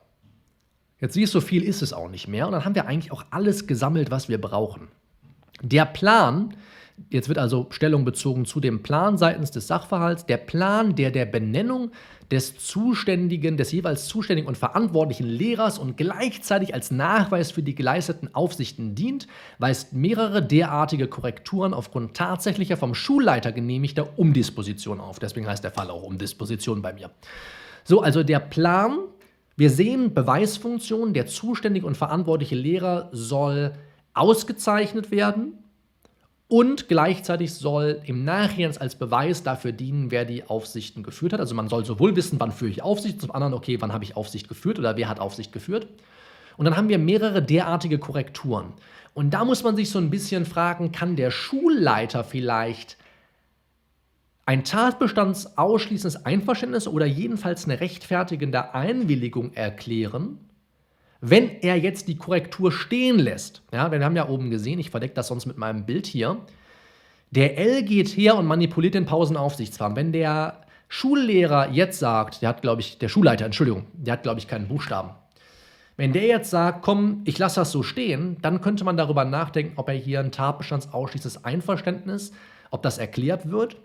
Jetzt 0.99 1.15
siehst 1.15 1.33
du, 1.33 1.39
so 1.39 1.45
viel 1.45 1.63
ist 1.63 1.81
es 1.81 1.93
auch 1.93 2.09
nicht 2.09 2.27
mehr. 2.27 2.45
Und 2.45 2.51
dann 2.51 2.63
haben 2.63 2.75
wir 2.75 2.85
eigentlich 2.85 3.11
auch 3.11 3.25
alles 3.31 3.65
gesammelt, 3.65 4.11
was 4.11 4.29
wir 4.29 4.39
brauchen. 4.39 4.89
Der 5.63 5.85
Plan, 5.85 6.53
Jetzt 7.09 7.27
wird 7.27 7.37
also 7.37 7.67
Stellung 7.71 8.05
bezogen 8.05 8.45
zu 8.45 8.59
dem 8.59 8.83
Plan 8.83 9.17
seitens 9.17 9.51
des 9.51 9.67
Sachverhalts. 9.67 10.25
Der 10.25 10.37
Plan, 10.37 10.95
der 10.95 11.11
der 11.11 11.25
Benennung 11.25 11.91
des 12.31 12.57
zuständigen, 12.57 13.57
des 13.57 13.71
jeweils 13.71 14.07
zuständigen 14.07 14.47
und 14.47 14.57
verantwortlichen 14.57 15.27
Lehrers 15.27 15.77
und 15.77 15.97
gleichzeitig 15.97 16.73
als 16.73 16.89
Nachweis 16.89 17.51
für 17.51 17.61
die 17.61 17.75
geleisteten 17.75 18.33
Aufsichten 18.33 18.95
dient, 18.95 19.27
weist 19.59 19.93
mehrere 19.93 20.41
derartige 20.41 21.07
Korrekturen 21.07 21.73
aufgrund 21.73 22.15
tatsächlicher 22.15 22.77
vom 22.77 22.95
Schulleiter 22.95 23.51
genehmigter 23.51 24.17
Umdisposition 24.17 25.01
auf. 25.01 25.19
Deswegen 25.19 25.47
heißt 25.47 25.63
der 25.63 25.71
Fall 25.71 25.89
auch 25.89 26.03
Umdisposition 26.03 26.81
bei 26.81 26.93
mir. 26.93 27.11
So, 27.83 28.01
also 28.01 28.23
der 28.23 28.39
Plan, 28.39 28.99
wir 29.57 29.69
sehen 29.69 30.13
Beweisfunktion, 30.13 31.13
der 31.13 31.25
zuständige 31.25 31.85
und 31.85 31.97
verantwortliche 31.97 32.55
Lehrer 32.55 33.09
soll 33.11 33.73
ausgezeichnet 34.13 35.11
werden 35.11 35.60
und 36.51 36.89
gleichzeitig 36.89 37.53
soll 37.53 38.01
im 38.03 38.25
Nachhinein 38.25 38.75
als 38.75 38.95
Beweis 38.95 39.41
dafür 39.41 39.71
dienen, 39.71 40.11
wer 40.11 40.25
die 40.25 40.43
Aufsichten 40.43 41.01
geführt 41.01 41.31
hat. 41.31 41.39
Also 41.39 41.55
man 41.55 41.69
soll 41.69 41.85
sowohl 41.85 42.17
wissen, 42.17 42.41
wann 42.41 42.51
führe 42.51 42.71
ich 42.71 42.81
Aufsicht, 42.81 43.21
zum 43.21 43.31
anderen, 43.31 43.53
okay, 43.53 43.79
wann 43.79 43.93
habe 43.93 44.03
ich 44.03 44.17
Aufsicht 44.17 44.49
geführt 44.49 44.77
oder 44.77 44.97
wer 44.97 45.07
hat 45.07 45.21
Aufsicht 45.21 45.53
geführt. 45.53 45.87
Und 46.57 46.65
dann 46.65 46.75
haben 46.75 46.89
wir 46.89 46.97
mehrere 46.97 47.41
derartige 47.41 47.99
Korrekturen. 47.99 48.73
Und 49.13 49.33
da 49.33 49.45
muss 49.45 49.63
man 49.63 49.77
sich 49.77 49.89
so 49.91 49.97
ein 49.97 50.09
bisschen 50.09 50.45
fragen, 50.45 50.91
kann 50.91 51.15
der 51.15 51.31
Schulleiter 51.31 52.25
vielleicht 52.25 52.97
ein 54.45 54.65
tatbestandsausschließendes 54.65 56.25
Einverständnis 56.25 56.85
oder 56.85 57.05
jedenfalls 57.05 57.63
eine 57.63 57.79
rechtfertigende 57.79 58.73
Einwilligung 58.73 59.53
erklären, 59.53 60.37
wenn 61.21 61.61
er 61.61 61.77
jetzt 61.77 62.07
die 62.07 62.17
Korrektur 62.17 62.71
stehen 62.71 63.19
lässt, 63.19 63.61
ja, 63.71 63.91
wir 63.91 64.03
haben 64.03 64.15
ja 64.15 64.27
oben 64.27 64.49
gesehen, 64.49 64.79
ich 64.79 64.89
verdecke 64.89 65.13
das 65.13 65.27
sonst 65.27 65.45
mit 65.45 65.57
meinem 65.57 65.85
Bild 65.85 66.07
hier, 66.07 66.37
der 67.29 67.57
L 67.57 67.83
geht 67.83 68.09
her 68.09 68.35
und 68.35 68.47
manipuliert 68.47 68.95
den 68.95 69.05
Pausenaufsichtsfahren. 69.05 69.95
Wenn 69.95 70.11
der 70.11 70.61
Schullehrer 70.89 71.69
jetzt 71.69 71.99
sagt, 71.99 72.41
der 72.41 72.49
hat, 72.49 72.61
glaube 72.61 72.81
ich, 72.81 72.97
der 72.97 73.07
Schulleiter, 73.07 73.45
Entschuldigung, 73.45 73.85
der 73.93 74.13
hat, 74.13 74.23
glaube 74.23 74.39
ich, 74.39 74.47
keinen 74.47 74.67
Buchstaben. 74.67 75.11
Wenn 75.95 76.11
der 76.11 76.25
jetzt 76.25 76.49
sagt, 76.49 76.81
komm, 76.81 77.21
ich 77.25 77.37
lasse 77.37 77.61
das 77.61 77.71
so 77.71 77.83
stehen, 77.83 78.37
dann 78.41 78.59
könnte 78.59 78.83
man 78.83 78.97
darüber 78.97 79.23
nachdenken, 79.23 79.73
ob 79.77 79.87
er 79.87 79.95
hier 79.95 80.19
ein 80.19 80.31
tatbestandsausschließendes 80.31 81.45
Einverständnis, 81.45 82.31
ob 82.71 82.81
das 82.81 82.97
erklärt 82.97 83.49
wird 83.49 83.77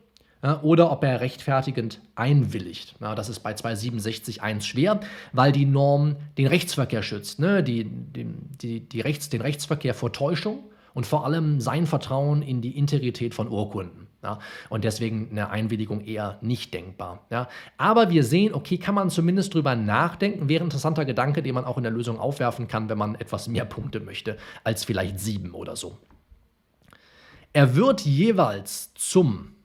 ja, 0.42 0.60
oder 0.62 0.92
ob 0.92 1.02
er 1.02 1.20
rechtfertigend 1.20 2.00
einwilligt. 2.14 2.94
Ja, 3.00 3.14
das 3.14 3.28
ist 3.28 3.40
bei 3.40 3.52
267.1 3.52 4.62
schwer, 4.62 5.00
weil 5.32 5.52
die 5.52 5.64
Norm 5.64 6.16
den 6.36 6.46
Rechtsverkehr 6.46 7.02
schützt, 7.02 7.38
ne? 7.38 7.62
die, 7.62 7.84
die, 7.84 8.26
die, 8.60 8.80
die 8.80 9.00
Rechts, 9.00 9.28
den 9.28 9.40
Rechtsverkehr 9.40 9.94
vor 9.94 10.12
Täuschung 10.12 10.64
und 10.94 11.06
vor 11.06 11.24
allem 11.24 11.60
sein 11.60 11.86
Vertrauen 11.86 12.42
in 12.42 12.60
die 12.60 12.76
Integrität 12.76 13.34
von 13.34 13.48
Urkunden. 13.48 14.06
Ja, 14.22 14.38
und 14.70 14.82
deswegen 14.82 15.28
eine 15.30 15.50
Einwilligung 15.50 16.00
eher 16.00 16.38
nicht 16.40 16.74
denkbar. 16.74 17.26
Ja. 17.30 17.48
Aber 17.76 18.10
wir 18.10 18.24
sehen, 18.24 18.54
okay, 18.54 18.78
kann 18.78 18.94
man 18.94 19.10
zumindest 19.10 19.54
drüber 19.54 19.76
nachdenken, 19.76 20.48
wäre 20.48 20.62
ein 20.62 20.66
interessanter 20.66 21.04
Gedanke, 21.04 21.42
den 21.42 21.54
man 21.54 21.64
auch 21.64 21.76
in 21.76 21.84
der 21.84 21.92
Lösung 21.92 22.18
aufwerfen 22.18 22.66
kann, 22.66 22.88
wenn 22.88 22.98
man 22.98 23.14
etwas 23.14 23.46
mehr 23.46 23.64
Punkte 23.64 24.00
möchte, 24.00 24.36
als 24.64 24.84
vielleicht 24.84 25.20
sieben 25.20 25.52
oder 25.52 25.76
so. 25.76 25.98
Er 27.52 27.76
wird 27.76 28.00
jeweils 28.02 28.92
zum 28.94 29.55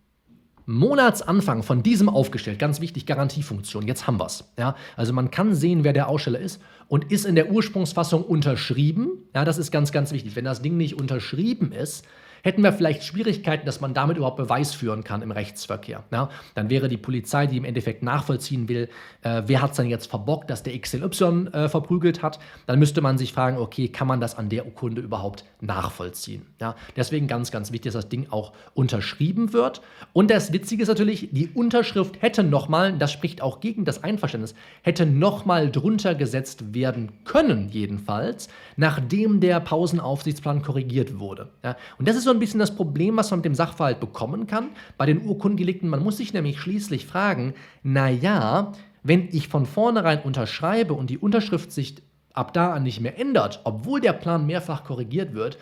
Monatsanfang 0.71 1.63
von 1.63 1.83
diesem 1.83 2.09
aufgestellt. 2.09 2.59
Ganz 2.59 2.81
wichtig, 2.81 3.05
Garantiefunktion. 3.05 3.87
Jetzt 3.87 4.07
haben 4.07 4.19
wir 4.19 4.25
es. 4.25 4.43
Ja? 4.57 4.75
Also 4.95 5.13
man 5.13 5.31
kann 5.31 5.53
sehen, 5.53 5.83
wer 5.83 5.93
der 5.93 6.07
Aussteller 6.07 6.39
ist 6.39 6.61
und 6.87 7.11
ist 7.11 7.25
in 7.25 7.35
der 7.35 7.51
Ursprungsfassung 7.51 8.23
unterschrieben. 8.23 9.09
Ja, 9.35 9.45
das 9.45 9.57
ist 9.57 9.71
ganz, 9.71 9.91
ganz 9.91 10.11
wichtig. 10.11 10.35
Wenn 10.35 10.45
das 10.45 10.61
Ding 10.61 10.77
nicht 10.77 10.99
unterschrieben 10.99 11.71
ist, 11.71 12.05
hätten 12.43 12.63
wir 12.63 12.73
vielleicht 12.73 13.03
Schwierigkeiten, 13.03 13.65
dass 13.65 13.81
man 13.81 13.93
damit 13.93 14.17
überhaupt 14.17 14.37
Beweis 14.37 14.73
führen 14.73 15.03
kann 15.03 15.21
im 15.21 15.31
Rechtsverkehr. 15.31 16.03
Ja? 16.11 16.29
Dann 16.55 16.69
wäre 16.69 16.89
die 16.89 16.97
Polizei, 16.97 17.47
die 17.47 17.57
im 17.57 17.65
Endeffekt 17.65 18.03
nachvollziehen 18.03 18.67
will, 18.69 18.89
äh, 19.21 19.43
wer 19.45 19.61
hat 19.61 19.71
es 19.71 19.77
dann 19.77 19.87
jetzt 19.87 20.07
verbockt, 20.07 20.49
dass 20.49 20.63
der 20.63 20.77
XLY 20.79 21.47
äh, 21.51 21.69
verprügelt 21.69 22.21
hat, 22.21 22.39
dann 22.65 22.79
müsste 22.79 23.01
man 23.01 23.17
sich 23.17 23.33
fragen, 23.33 23.57
okay, 23.57 23.87
kann 23.87 24.07
man 24.07 24.21
das 24.21 24.37
an 24.37 24.49
der 24.49 24.65
Urkunde 24.65 25.01
überhaupt 25.01 25.45
nachvollziehen? 25.59 26.45
Ja? 26.59 26.75
Deswegen 26.95 27.27
ganz, 27.27 27.51
ganz 27.51 27.71
wichtig, 27.71 27.93
dass 27.93 28.03
das 28.03 28.09
Ding 28.09 28.27
auch 28.29 28.53
unterschrieben 28.73 29.53
wird. 29.53 29.81
Und 30.13 30.31
das 30.31 30.53
Witzige 30.53 30.83
ist 30.83 30.89
natürlich, 30.89 31.29
die 31.31 31.49
Unterschrift 31.49 32.21
hätte 32.21 32.43
nochmal, 32.43 32.97
das 32.97 33.11
spricht 33.11 33.41
auch 33.41 33.59
gegen 33.59 33.85
das 33.85 34.03
Einverständnis, 34.03 34.55
hätte 34.81 35.05
nochmal 35.05 35.71
drunter 35.71 36.15
gesetzt 36.15 36.73
werden 36.73 37.11
können, 37.23 37.69
jedenfalls, 37.69 38.49
nachdem 38.75 39.39
der 39.39 39.59
Pausenaufsichtsplan 39.59 40.61
korrigiert 40.61 41.19
wurde. 41.19 41.49
Ja? 41.63 41.75
Und 41.97 42.07
das 42.07 42.15
ist 42.15 42.23
so 42.23 42.31
ein 42.31 42.39
bisschen 42.39 42.59
das 42.59 42.75
Problem, 42.75 43.17
was 43.17 43.31
man 43.31 43.39
mit 43.39 43.45
dem 43.45 43.55
Sachverhalt 43.55 43.99
bekommen 43.99 44.47
kann. 44.47 44.69
Bei 44.97 45.05
den 45.05 45.25
Urkundendelikten, 45.25 45.89
man 45.89 46.03
muss 46.03 46.17
sich 46.17 46.33
nämlich 46.33 46.59
schließlich 46.59 47.05
fragen, 47.05 47.53
naja, 47.83 48.73
wenn 49.03 49.29
ich 49.31 49.47
von 49.47 49.65
vornherein 49.65 50.21
unterschreibe 50.21 50.93
und 50.93 51.09
die 51.09 51.17
Unterschrift 51.17 51.71
sich 51.71 51.95
ab 52.33 52.53
da 52.53 52.73
an 52.73 52.83
nicht 52.83 53.01
mehr 53.01 53.19
ändert, 53.19 53.61
obwohl 53.63 53.99
der 53.99 54.13
Plan 54.13 54.45
mehrfach 54.45 54.83
korrigiert 54.83 55.33
wird, 55.33 55.57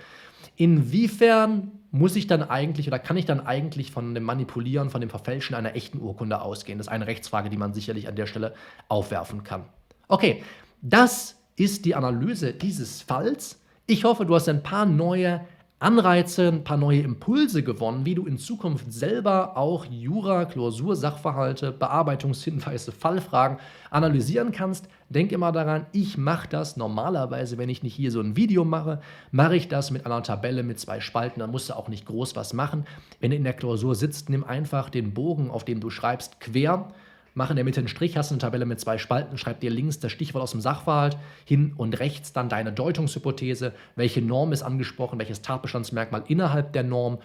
inwiefern 0.56 1.72
muss 1.92 2.16
ich 2.16 2.28
dann 2.28 2.44
eigentlich 2.44 2.88
oder 2.88 3.00
kann 3.00 3.18
ich 3.18 3.26
dann 3.26 3.46
eigentlich 3.46 3.92
von 3.92 4.14
dem 4.14 4.24
Manipulieren, 4.24 4.90
von 4.90 5.02
dem 5.02 5.10
Verfälschen 5.10 5.56
einer 5.56 5.76
echten 5.76 6.00
Urkunde 6.00 6.42
ausgehen? 6.42 6.78
Das 6.78 6.88
ist 6.88 6.94
eine 6.94 7.08
Rechtsfrage, 7.08 7.50
die 7.50 7.58
man 7.58 7.74
sicherlich 7.74 8.08
an 8.08 8.16
der 8.16 8.28
Stelle 8.28 8.54
aufwerfen 8.88 9.44
kann. 9.44 9.66
Okay, 10.08 10.44
das 10.82 11.39
ist 11.60 11.84
die 11.84 11.94
Analyse 11.94 12.54
dieses 12.54 13.02
Falls. 13.02 13.60
Ich 13.86 14.06
hoffe, 14.06 14.26
du 14.26 14.34
hast 14.34 14.48
ein 14.48 14.64
paar 14.64 14.86
neue 14.86 15.42
Anreize, 15.80 16.48
ein 16.48 16.64
paar 16.64 16.78
neue 16.78 17.02
Impulse 17.02 17.64
gewonnen, 17.64 18.06
wie 18.06 18.16
du 18.16 18.26
in 18.26 18.38
Zukunft 18.38 18.92
selber 18.92 19.58
auch 19.58 19.86
Jura, 19.86 20.46
Klausur, 20.46 20.96
Sachverhalte, 20.96 21.72
Bearbeitungshinweise, 21.72 22.94
Fallfragen 22.94 23.60
analysieren 23.90 24.54
kannst. 24.54 24.88
Denk 25.10 25.34
immer 25.34 25.52
daran, 25.52 25.86
ich 25.92 26.18
mache 26.18 26.48
das 26.50 26.78
normalerweise, 26.78 27.58
wenn 27.58 27.70
ich 27.70 27.84
nicht 27.84 27.96
hier 27.96 28.12
so 28.12 28.22
ein 28.22 28.38
Video 28.38 28.64
mache, 28.64 29.02
mache 29.32 29.56
ich 29.56 29.68
das 29.68 29.92
mit 29.92 30.06
einer 30.06 30.24
Tabelle 30.24 30.64
mit 30.64 30.80
zwei 30.80 31.02
Spalten, 31.02 31.42
dann 31.42 31.52
musst 31.52 31.70
du 31.70 31.76
auch 31.76 31.90
nicht 31.90 32.06
groß 32.06 32.38
was 32.38 32.54
machen. 32.54 32.86
Wenn 33.20 33.32
du 33.32 33.38
in 33.38 33.44
der 33.44 33.54
Klausur 33.54 33.96
sitzt, 33.96 34.30
nimm 34.30 34.46
einfach 34.46 34.90
den 34.90 35.14
Bogen, 35.14 35.50
auf 35.50 35.66
dem 35.66 35.82
du 35.82 35.90
schreibst, 35.90 36.40
quer 36.40 36.90
mach 37.34 37.50
in 37.50 37.56
der 37.56 37.66
Mitte 37.66 37.80
einen 37.80 37.88
Strich, 37.88 38.18
hast 38.18 38.32
eine 38.32 38.40
Tabelle 38.40 38.66
mit 38.66 38.80
zwei 38.80 38.98
Spalten, 38.98 39.38
schreib 39.38 39.60
dir 39.60 39.70
links 39.70 40.00
das 40.00 40.12
Stichwort 40.12 40.44
aus 40.44 40.52
dem 40.52 40.62
Sachverhalt, 40.62 41.18
hin 41.46 41.74
und 41.76 42.00
rechts 42.00 42.34
dann 42.34 42.50
deine 42.50 42.74
Deutungshypothese, 42.74 43.74
welche 43.96 44.22
Norm 44.22 44.52
ist 44.52 44.64
angesprochen, 44.64 45.20
welches 45.20 45.42
Tatbestandsmerkmal 45.42 46.24
innerhalb 46.28 46.74
der 46.74 46.84
Norm 46.84 47.20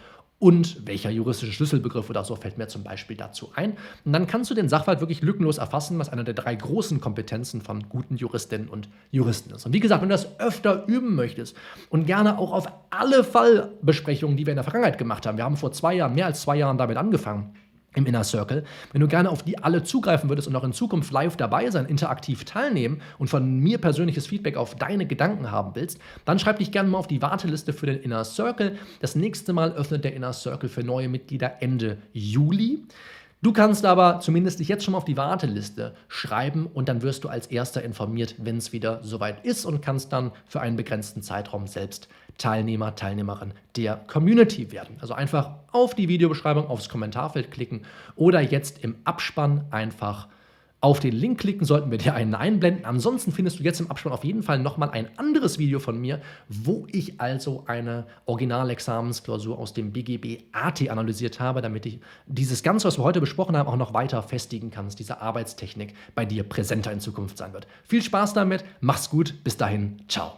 und 0.44 0.86
welcher 0.86 1.10
juristische 1.10 1.52
Schlüsselbegriff 1.52 2.10
oder 2.10 2.24
so 2.24 2.36
fällt 2.36 2.58
mir 2.58 2.68
zum 2.68 2.82
Beispiel 2.82 3.16
dazu 3.16 3.52
ein. 3.54 3.78
Und 4.04 4.12
dann 4.12 4.26
kannst 4.26 4.50
du 4.50 4.54
den 4.54 4.68
Sachverhalt 4.68 5.00
wirklich 5.00 5.22
lückenlos 5.22 5.58
erfassen, 5.58 5.98
was 5.98 6.10
einer 6.10 6.24
der 6.24 6.34
drei 6.34 6.54
großen 6.54 7.00
Kompetenzen 7.00 7.62
von 7.62 7.88
guten 7.88 8.16
Juristinnen 8.16 8.68
und 8.68 8.88
Juristen 9.10 9.54
ist. 9.54 9.64
Und 9.64 9.72
wie 9.72 9.80
gesagt, 9.80 10.02
wenn 10.02 10.10
du 10.10 10.14
das 10.14 10.38
öfter 10.40 10.86
üben 10.86 11.14
möchtest 11.14 11.56
und 11.88 12.06
gerne 12.06 12.36
auch 12.36 12.52
auf 12.52 12.66
alle 12.90 13.24
Fallbesprechungen, 13.24 14.36
die 14.36 14.44
wir 14.44 14.52
in 14.52 14.56
der 14.56 14.64
Vergangenheit 14.64 14.98
gemacht 14.98 15.24
haben, 15.24 15.38
wir 15.38 15.44
haben 15.44 15.56
vor 15.56 15.72
zwei 15.72 15.94
Jahren, 15.94 16.14
mehr 16.14 16.26
als 16.26 16.42
zwei 16.42 16.56
Jahren 16.56 16.76
damit 16.76 16.96
angefangen, 16.96 17.54
im 17.94 18.06
Inner 18.06 18.24
Circle. 18.24 18.64
Wenn 18.92 19.00
du 19.00 19.08
gerne 19.08 19.30
auf 19.30 19.42
die 19.42 19.58
alle 19.58 19.82
zugreifen 19.82 20.28
würdest 20.28 20.48
und 20.48 20.56
auch 20.56 20.64
in 20.64 20.72
Zukunft 20.72 21.12
live 21.12 21.36
dabei 21.36 21.70
sein, 21.70 21.86
interaktiv 21.86 22.44
teilnehmen 22.44 23.00
und 23.18 23.28
von 23.28 23.58
mir 23.58 23.78
persönliches 23.78 24.26
Feedback 24.26 24.56
auf 24.56 24.74
deine 24.74 25.06
Gedanken 25.06 25.50
haben 25.50 25.74
willst, 25.74 25.98
dann 26.24 26.38
schreib 26.38 26.58
dich 26.58 26.72
gerne 26.72 26.88
mal 26.88 26.98
auf 26.98 27.06
die 27.06 27.22
Warteliste 27.22 27.72
für 27.72 27.86
den 27.86 28.00
Inner 28.00 28.24
Circle. 28.24 28.76
Das 29.00 29.14
nächste 29.14 29.52
Mal 29.52 29.72
öffnet 29.72 30.04
der 30.04 30.14
Inner 30.14 30.32
Circle 30.32 30.68
für 30.68 30.82
neue 30.82 31.08
Mitglieder 31.08 31.62
Ende 31.62 31.98
Juli. 32.12 32.84
Du 33.44 33.52
kannst 33.52 33.84
aber 33.84 34.20
zumindest 34.20 34.58
dich 34.58 34.68
jetzt 34.68 34.84
schon 34.84 34.92
mal 34.92 34.98
auf 34.98 35.04
die 35.04 35.18
Warteliste 35.18 35.94
schreiben 36.08 36.66
und 36.66 36.88
dann 36.88 37.02
wirst 37.02 37.24
du 37.24 37.28
als 37.28 37.46
erster 37.46 37.82
informiert, 37.82 38.36
wenn 38.38 38.56
es 38.56 38.72
wieder 38.72 39.00
soweit 39.02 39.44
ist 39.44 39.66
und 39.66 39.82
kannst 39.82 40.14
dann 40.14 40.32
für 40.46 40.62
einen 40.62 40.76
begrenzten 40.76 41.20
Zeitraum 41.20 41.66
selbst 41.66 42.08
Teilnehmer, 42.38 42.94
Teilnehmerin 42.94 43.52
der 43.76 43.96
Community 43.96 44.72
werden. 44.72 44.96
Also 45.00 45.14
einfach 45.14 45.50
auf 45.72 45.94
die 45.94 46.08
Videobeschreibung, 46.08 46.66
aufs 46.68 46.88
Kommentarfeld 46.88 47.50
klicken 47.50 47.82
oder 48.16 48.40
jetzt 48.40 48.82
im 48.82 48.96
Abspann 49.04 49.64
einfach 49.70 50.28
auf 50.84 51.00
den 51.00 51.14
Link 51.14 51.40
klicken, 51.40 51.64
sollten 51.64 51.90
wir 51.90 51.96
dir 51.96 52.14
einen 52.14 52.34
einblenden. 52.34 52.84
Ansonsten 52.84 53.32
findest 53.32 53.58
du 53.58 53.62
jetzt 53.62 53.80
im 53.80 53.90
Abspann 53.90 54.12
auf 54.12 54.22
jeden 54.22 54.42
Fall 54.42 54.58
nochmal 54.58 54.90
ein 54.90 55.08
anderes 55.16 55.58
Video 55.58 55.80
von 55.80 55.98
mir, 55.98 56.20
wo 56.50 56.86
ich 56.92 57.22
also 57.22 57.64
eine 57.66 58.04
Originalexamensklausur 58.26 59.58
aus 59.58 59.72
dem 59.72 59.92
BGB 59.92 60.42
AT 60.52 60.86
analysiert 60.90 61.40
habe, 61.40 61.62
damit 61.62 61.86
ich 61.86 62.00
dieses 62.26 62.62
Ganze, 62.62 62.86
was 62.86 62.98
wir 62.98 63.02
heute 63.02 63.20
besprochen 63.20 63.56
haben, 63.56 63.66
auch 63.66 63.76
noch 63.76 63.94
weiter 63.94 64.22
festigen 64.22 64.70
kannst, 64.70 64.98
diese 64.98 65.22
Arbeitstechnik 65.22 65.94
bei 66.14 66.26
dir 66.26 66.42
präsenter 66.44 66.92
in 66.92 67.00
Zukunft 67.00 67.38
sein 67.38 67.54
wird. 67.54 67.66
Viel 67.84 68.02
Spaß 68.02 68.34
damit, 68.34 68.62
mach's 68.82 69.08
gut, 69.08 69.42
bis 69.42 69.56
dahin, 69.56 70.02
ciao. 70.06 70.32